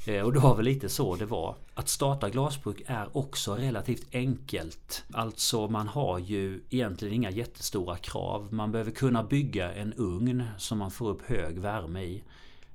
Eh, 0.08 0.22
och 0.22 0.34
det 0.34 0.40
var 0.40 0.56
väl 0.56 0.66
lite 0.66 0.90
så 0.90 1.16
det 1.16 1.26
var. 1.26 1.56
Att 1.74 1.90
starta 1.90 2.30
glasbruk 2.30 2.82
är 2.86 3.18
också 3.18 3.56
relativt 3.56 4.08
enkelt. 4.12 5.04
Alltså 5.14 5.68
man 5.68 5.88
har 5.88 6.20
ju 6.20 6.64
egentligen 6.70 7.14
inga 7.14 7.32
jättestora 7.32 7.98
krav. 7.98 8.54
Man 8.54 8.72
behöver 8.72 8.92
kunna 8.92 9.24
bygga 9.24 9.74
en 9.74 9.94
ugn 9.94 10.44
som 10.58 10.78
man 10.78 10.92
får 10.92 11.10
upp 11.10 11.22
hög 11.22 11.60
värme 11.60 12.04
i. 12.04 12.24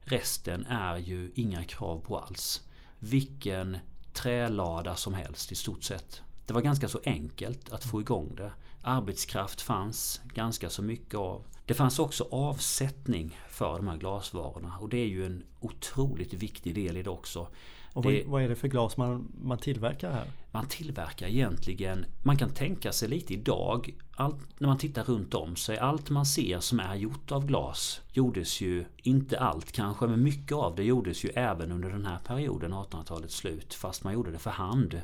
Resten 0.00 0.66
är 0.66 0.96
ju 0.96 1.32
inga 1.34 1.64
krav 1.64 2.00
på 2.00 2.18
alls. 2.18 2.62
Vilken 2.98 3.78
trälada 4.12 4.96
som 4.96 5.14
helst 5.14 5.52
i 5.52 5.54
stort 5.54 5.84
sett. 5.84 6.22
Det 6.46 6.52
var 6.52 6.60
ganska 6.60 6.88
så 6.88 7.00
enkelt 7.04 7.72
att 7.72 7.84
få 7.84 8.00
igång 8.00 8.34
det. 8.36 8.52
Arbetskraft 8.82 9.60
fanns 9.60 10.20
ganska 10.34 10.70
så 10.70 10.82
mycket 10.82 11.14
av. 11.14 11.44
Det 11.66 11.74
fanns 11.74 11.98
också 11.98 12.28
avsättning 12.30 13.38
för 13.48 13.76
de 13.76 13.88
här 13.88 13.96
glasvarorna 13.96 14.78
och 14.80 14.88
det 14.88 14.98
är 14.98 15.06
ju 15.06 15.26
en 15.26 15.42
otroligt 15.60 16.34
viktig 16.34 16.74
del 16.74 16.96
i 16.96 17.02
det 17.02 17.10
också. 17.10 17.48
Och 17.92 18.02
det, 18.02 18.24
vad 18.26 18.42
är 18.42 18.48
det 18.48 18.56
för 18.56 18.68
glas 18.68 18.96
man, 18.96 19.28
man 19.42 19.58
tillverkar 19.58 20.12
här? 20.12 20.26
Man 20.52 20.66
tillverkar 20.66 21.26
egentligen, 21.26 22.06
man 22.22 22.36
kan 22.36 22.50
tänka 22.50 22.92
sig 22.92 23.08
lite 23.08 23.34
idag, 23.34 23.94
allt, 24.16 24.60
när 24.60 24.68
man 24.68 24.78
tittar 24.78 25.04
runt 25.04 25.34
om 25.34 25.56
sig, 25.56 25.78
allt 25.78 26.10
man 26.10 26.26
ser 26.26 26.60
som 26.60 26.80
är 26.80 26.94
gjort 26.94 27.32
av 27.32 27.46
glas 27.46 28.00
gjordes 28.12 28.60
ju, 28.60 28.84
inte 28.96 29.38
allt 29.38 29.72
kanske, 29.72 30.06
men 30.06 30.22
mycket 30.22 30.52
av 30.52 30.74
det 30.74 30.84
gjordes 30.84 31.24
ju 31.24 31.28
även 31.28 31.72
under 31.72 31.90
den 31.90 32.06
här 32.06 32.18
perioden, 32.18 32.74
1800-talets 32.74 33.36
slut, 33.36 33.74
fast 33.74 34.04
man 34.04 34.12
gjorde 34.12 34.30
det 34.30 34.38
för 34.38 34.50
hand. 34.50 34.94
Eh, 34.94 35.00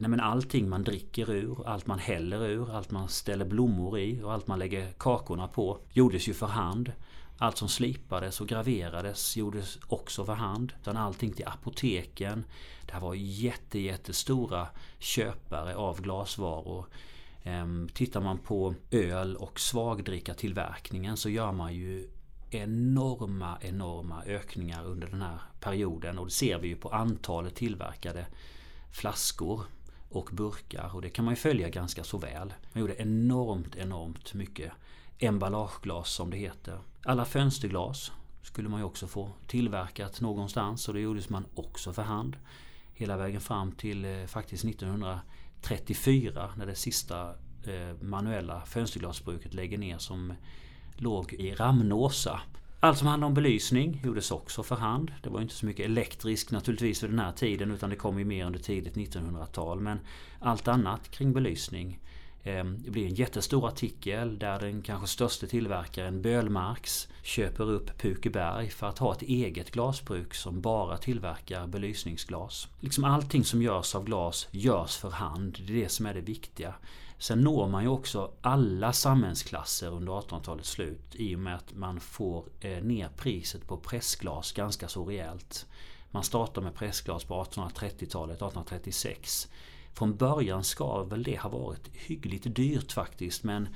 nej 0.00 0.08
men 0.08 0.20
allting 0.20 0.68
man 0.68 0.84
dricker 0.84 1.30
ur, 1.30 1.68
allt 1.68 1.86
man 1.86 1.98
häller 1.98 2.46
ur, 2.46 2.76
allt 2.76 2.90
man 2.90 3.08
ställer 3.08 3.44
blommor 3.44 3.98
i 3.98 4.22
och 4.22 4.32
allt 4.32 4.46
man 4.46 4.58
lägger 4.58 4.92
kakorna 4.92 5.48
på 5.48 5.78
gjordes 5.92 6.28
ju 6.28 6.34
för 6.34 6.46
hand. 6.46 6.92
Allt 7.38 7.58
som 7.58 7.68
slipades 7.68 8.40
och 8.40 8.48
graverades 8.48 9.36
gjordes 9.36 9.78
också 9.88 10.24
för 10.24 10.34
hand. 10.34 10.72
Utan 10.80 10.96
allting 10.96 11.32
till 11.32 11.46
apoteken. 11.46 12.44
Det 12.86 12.92
här 12.92 13.00
var 13.00 13.14
jätte, 13.14 13.78
jättestora 13.78 14.68
köpare 14.98 15.76
av 15.76 16.02
glasvaror. 16.02 16.86
Ehm, 17.42 17.88
tittar 17.94 18.20
man 18.20 18.38
på 18.38 18.74
öl 18.90 19.36
och 19.36 19.60
svagdrickartillverkningen 19.60 21.16
så 21.16 21.28
gör 21.28 21.52
man 21.52 21.74
ju 21.74 22.08
enorma, 22.50 23.58
enorma 23.60 24.24
ökningar 24.24 24.84
under 24.84 25.06
den 25.06 25.22
här 25.22 25.38
perioden. 25.60 26.18
Och 26.18 26.26
det 26.26 26.32
ser 26.32 26.58
vi 26.58 26.68
ju 26.68 26.76
på 26.76 26.88
antalet 26.88 27.54
tillverkade 27.54 28.26
flaskor 28.92 29.64
och 30.10 30.28
burkar. 30.32 30.94
Och 30.94 31.02
det 31.02 31.10
kan 31.10 31.24
man 31.24 31.32
ju 31.32 31.36
följa 31.40 31.68
ganska 31.68 32.04
så 32.04 32.18
väl. 32.18 32.54
Man 32.72 32.80
gjorde 32.80 33.02
enormt, 33.02 33.76
enormt 33.76 34.34
mycket 34.34 34.72
emballageglas 35.18 36.10
som 36.10 36.30
det 36.30 36.36
heter. 36.36 36.78
Alla 37.04 37.24
fönsterglas 37.24 38.12
skulle 38.42 38.68
man 38.68 38.80
ju 38.80 38.84
också 38.84 39.06
få 39.06 39.30
tillverkat 39.46 40.20
någonstans 40.20 40.88
och 40.88 40.94
det 40.94 41.00
gjordes 41.00 41.28
man 41.28 41.44
också 41.54 41.92
för 41.92 42.02
hand. 42.02 42.36
Hela 42.94 43.16
vägen 43.16 43.40
fram 43.40 43.72
till 43.72 44.04
eh, 44.04 44.26
faktiskt 44.26 44.64
1934 44.64 46.50
när 46.56 46.66
det 46.66 46.74
sista 46.74 47.30
eh, 47.64 48.02
manuella 48.02 48.60
fönsterglasbruket 48.60 49.54
lägger 49.54 49.78
ner 49.78 49.98
som 49.98 50.34
låg 50.96 51.32
i 51.32 51.54
Ramnåsa. 51.54 52.40
Allt 52.80 52.98
som 52.98 53.06
handlade 53.06 53.28
om 53.28 53.34
belysning 53.34 54.00
gjordes 54.04 54.30
också 54.30 54.62
för 54.62 54.76
hand. 54.76 55.12
Det 55.22 55.30
var 55.30 55.40
inte 55.40 55.54
så 55.54 55.66
mycket 55.66 55.86
elektriskt 55.86 56.50
naturligtvis 56.50 57.02
vid 57.02 57.10
den 57.10 57.18
här 57.18 57.32
tiden 57.32 57.70
utan 57.70 57.90
det 57.90 57.96
kom 57.96 58.18
ju 58.18 58.24
mer 58.24 58.46
under 58.46 58.58
tidigt 58.58 58.94
1900-tal. 58.94 59.80
Men 59.80 60.00
allt 60.40 60.68
annat 60.68 61.10
kring 61.10 61.32
belysning 61.32 62.00
Ehm, 62.44 62.82
det 62.82 62.90
blir 62.90 63.06
en 63.06 63.14
jättestor 63.14 63.68
artikel 63.68 64.38
där 64.38 64.60
den 64.60 64.82
kanske 64.82 65.06
största 65.06 65.46
tillverkaren 65.46 66.22
Bölmarks 66.22 67.08
köper 67.22 67.70
upp 67.70 67.98
Pukeberg 67.98 68.70
för 68.70 68.86
att 68.86 68.98
ha 68.98 69.12
ett 69.12 69.22
eget 69.22 69.70
glasbruk 69.70 70.34
som 70.34 70.60
bara 70.60 70.98
tillverkar 70.98 71.66
belysningsglas. 71.66 72.68
Liksom 72.80 73.04
allting 73.04 73.44
som 73.44 73.62
görs 73.62 73.94
av 73.94 74.04
glas 74.04 74.48
görs 74.50 74.96
för 74.96 75.10
hand. 75.10 75.58
Det 75.66 75.72
är 75.72 75.82
det 75.82 75.88
som 75.88 76.06
är 76.06 76.14
det 76.14 76.20
viktiga. 76.20 76.74
Sen 77.18 77.40
når 77.40 77.68
man 77.68 77.82
ju 77.82 77.88
också 77.88 78.32
alla 78.40 78.92
samhällsklasser 78.92 79.90
under 79.90 80.12
1800-talets 80.12 80.70
slut 80.70 81.14
i 81.14 81.34
och 81.36 81.38
med 81.38 81.54
att 81.54 81.74
man 81.74 82.00
får 82.00 82.44
eh, 82.60 82.82
ner 82.82 83.08
priset 83.16 83.66
på 83.68 83.76
pressglas 83.76 84.52
ganska 84.52 84.88
så 84.88 85.04
rejält. 85.04 85.66
Man 86.10 86.24
startar 86.24 86.62
med 86.62 86.74
pressglas 86.74 87.24
på 87.24 87.44
1830-talet, 87.44 88.36
1836. 88.36 89.48
Från 89.94 90.16
början 90.16 90.64
ska 90.64 91.02
väl 91.02 91.22
det 91.22 91.38
ha 91.38 91.50
varit 91.50 91.90
hyggligt 91.92 92.56
dyrt 92.56 92.92
faktiskt 92.92 93.44
men 93.44 93.68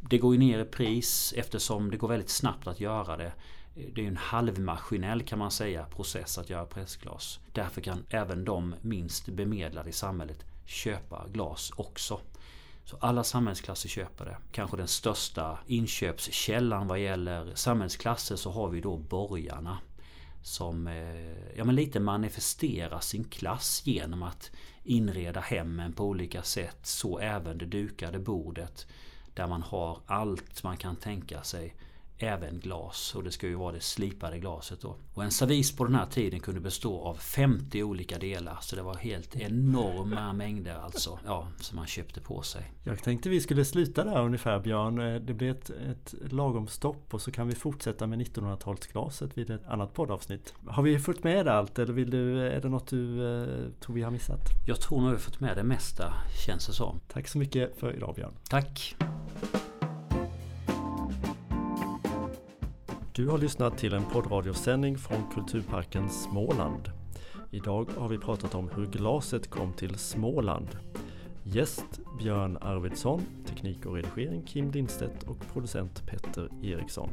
det 0.00 0.18
går 0.18 0.34
ju 0.34 0.38
ner 0.38 0.58
i 0.58 0.64
pris 0.64 1.34
eftersom 1.36 1.90
det 1.90 1.96
går 1.96 2.08
väldigt 2.08 2.30
snabbt 2.30 2.66
att 2.66 2.80
göra 2.80 3.16
det. 3.16 3.32
Det 3.74 4.00
är 4.00 4.02
ju 4.02 4.08
en 4.08 4.16
halvmaskinell 4.16 5.22
kan 5.22 5.38
man 5.38 5.50
säga 5.50 5.84
process 5.84 6.38
att 6.38 6.50
göra 6.50 6.66
pressglas. 6.66 7.40
Därför 7.52 7.80
kan 7.80 8.04
även 8.08 8.44
de 8.44 8.74
minst 8.80 9.28
bemedlade 9.28 9.90
i 9.90 9.92
samhället 9.92 10.44
köpa 10.64 11.26
glas 11.28 11.72
också. 11.76 12.20
Så 12.84 12.96
alla 13.00 13.24
samhällsklasser 13.24 13.88
köper 13.88 14.24
det. 14.24 14.36
Kanske 14.52 14.76
den 14.76 14.88
största 14.88 15.58
inköpskällan 15.66 16.88
vad 16.88 17.00
gäller 17.00 17.54
samhällsklasser 17.54 18.36
så 18.36 18.50
har 18.50 18.68
vi 18.68 18.80
då 18.80 18.96
borgarna. 18.96 19.78
Som 20.42 20.86
eh, 20.86 21.56
ja, 21.56 21.64
men 21.64 21.74
lite 21.74 22.00
manifesterar 22.00 23.00
sin 23.00 23.24
klass 23.24 23.82
genom 23.84 24.22
att 24.22 24.50
inreda 24.84 25.40
hemmen 25.40 25.92
på 25.92 26.04
olika 26.04 26.42
sätt. 26.42 26.78
Så 26.82 27.18
även 27.18 27.58
det 27.58 27.66
dukade 27.66 28.18
bordet. 28.18 28.86
Där 29.34 29.46
man 29.46 29.62
har 29.62 29.98
allt 30.06 30.62
man 30.62 30.76
kan 30.76 30.96
tänka 30.96 31.42
sig 31.42 31.74
även 32.22 32.60
glas 32.60 33.14
och 33.14 33.24
det 33.24 33.30
ska 33.30 33.46
ju 33.46 33.54
vara 33.54 33.72
det 33.72 33.80
slipade 33.80 34.38
glaset 34.38 34.80
då. 34.80 34.96
Och 35.14 35.24
en 35.24 35.30
servis 35.30 35.76
på 35.76 35.84
den 35.84 35.94
här 35.94 36.06
tiden 36.06 36.40
kunde 36.40 36.60
bestå 36.60 37.00
av 37.00 37.14
50 37.14 37.82
olika 37.82 38.18
delar 38.18 38.58
så 38.60 38.76
det 38.76 38.82
var 38.82 38.94
helt 38.94 39.36
enorma 39.36 40.32
mängder 40.32 40.74
alltså 40.74 41.18
ja, 41.24 41.48
som 41.60 41.76
man 41.76 41.86
köpte 41.86 42.20
på 42.20 42.42
sig. 42.42 42.72
Jag 42.84 43.02
tänkte 43.02 43.28
vi 43.28 43.40
skulle 43.40 43.64
sluta 43.64 44.04
där 44.04 44.20
ungefär 44.20 44.60
Björn. 44.60 45.26
Det 45.26 45.34
blir 45.34 45.50
ett, 45.50 45.70
ett 45.70 46.14
lagom 46.32 46.66
stopp 46.68 47.14
och 47.14 47.20
så 47.20 47.30
kan 47.30 47.48
vi 47.48 47.54
fortsätta 47.54 48.06
med 48.06 48.18
1900-talsglaset 48.18 49.30
vid 49.34 49.50
ett 49.50 49.66
annat 49.66 49.94
poddavsnitt. 49.94 50.54
Har 50.66 50.82
vi 50.82 50.98
fått 50.98 51.24
med 51.24 51.48
allt 51.48 51.78
eller 51.78 51.92
vill 51.92 52.10
du, 52.10 52.46
är 52.46 52.60
det 52.60 52.68
något 52.68 52.86
du 52.86 53.32
eh, 53.42 53.70
tror 53.80 53.94
vi 53.94 54.02
har 54.02 54.10
missat? 54.10 54.40
Jag 54.66 54.80
tror 54.80 55.00
nog 55.00 55.08
vi 55.08 55.14
har 55.14 55.20
fått 55.20 55.40
med 55.40 55.56
det 55.56 55.64
mesta 55.64 56.14
känns 56.46 56.66
det 56.66 56.72
som. 56.72 57.00
Tack 57.08 57.28
så 57.28 57.38
mycket 57.38 57.80
för 57.80 57.96
idag 57.96 58.14
Björn. 58.14 58.34
Tack! 58.48 58.96
Du 63.14 63.28
har 63.28 63.38
lyssnat 63.38 63.78
till 63.78 63.94
en 63.94 64.04
poddradiosändning 64.04 64.98
från 64.98 65.30
Kulturparken 65.34 66.10
Småland. 66.10 66.90
Idag 67.50 67.88
har 67.96 68.08
vi 68.08 68.18
pratat 68.18 68.54
om 68.54 68.70
hur 68.76 68.86
glaset 68.86 69.50
kom 69.50 69.72
till 69.72 69.94
Småland. 69.94 70.68
Gäst 71.44 72.00
Björn 72.18 72.58
Arvidsson, 72.60 73.22
teknik 73.46 73.86
och 73.86 73.94
redigering 73.94 74.42
Kim 74.42 74.70
Lindstedt 74.70 75.22
och 75.22 75.52
producent 75.52 76.06
Petter 76.06 76.48
Eriksson. 76.62 77.10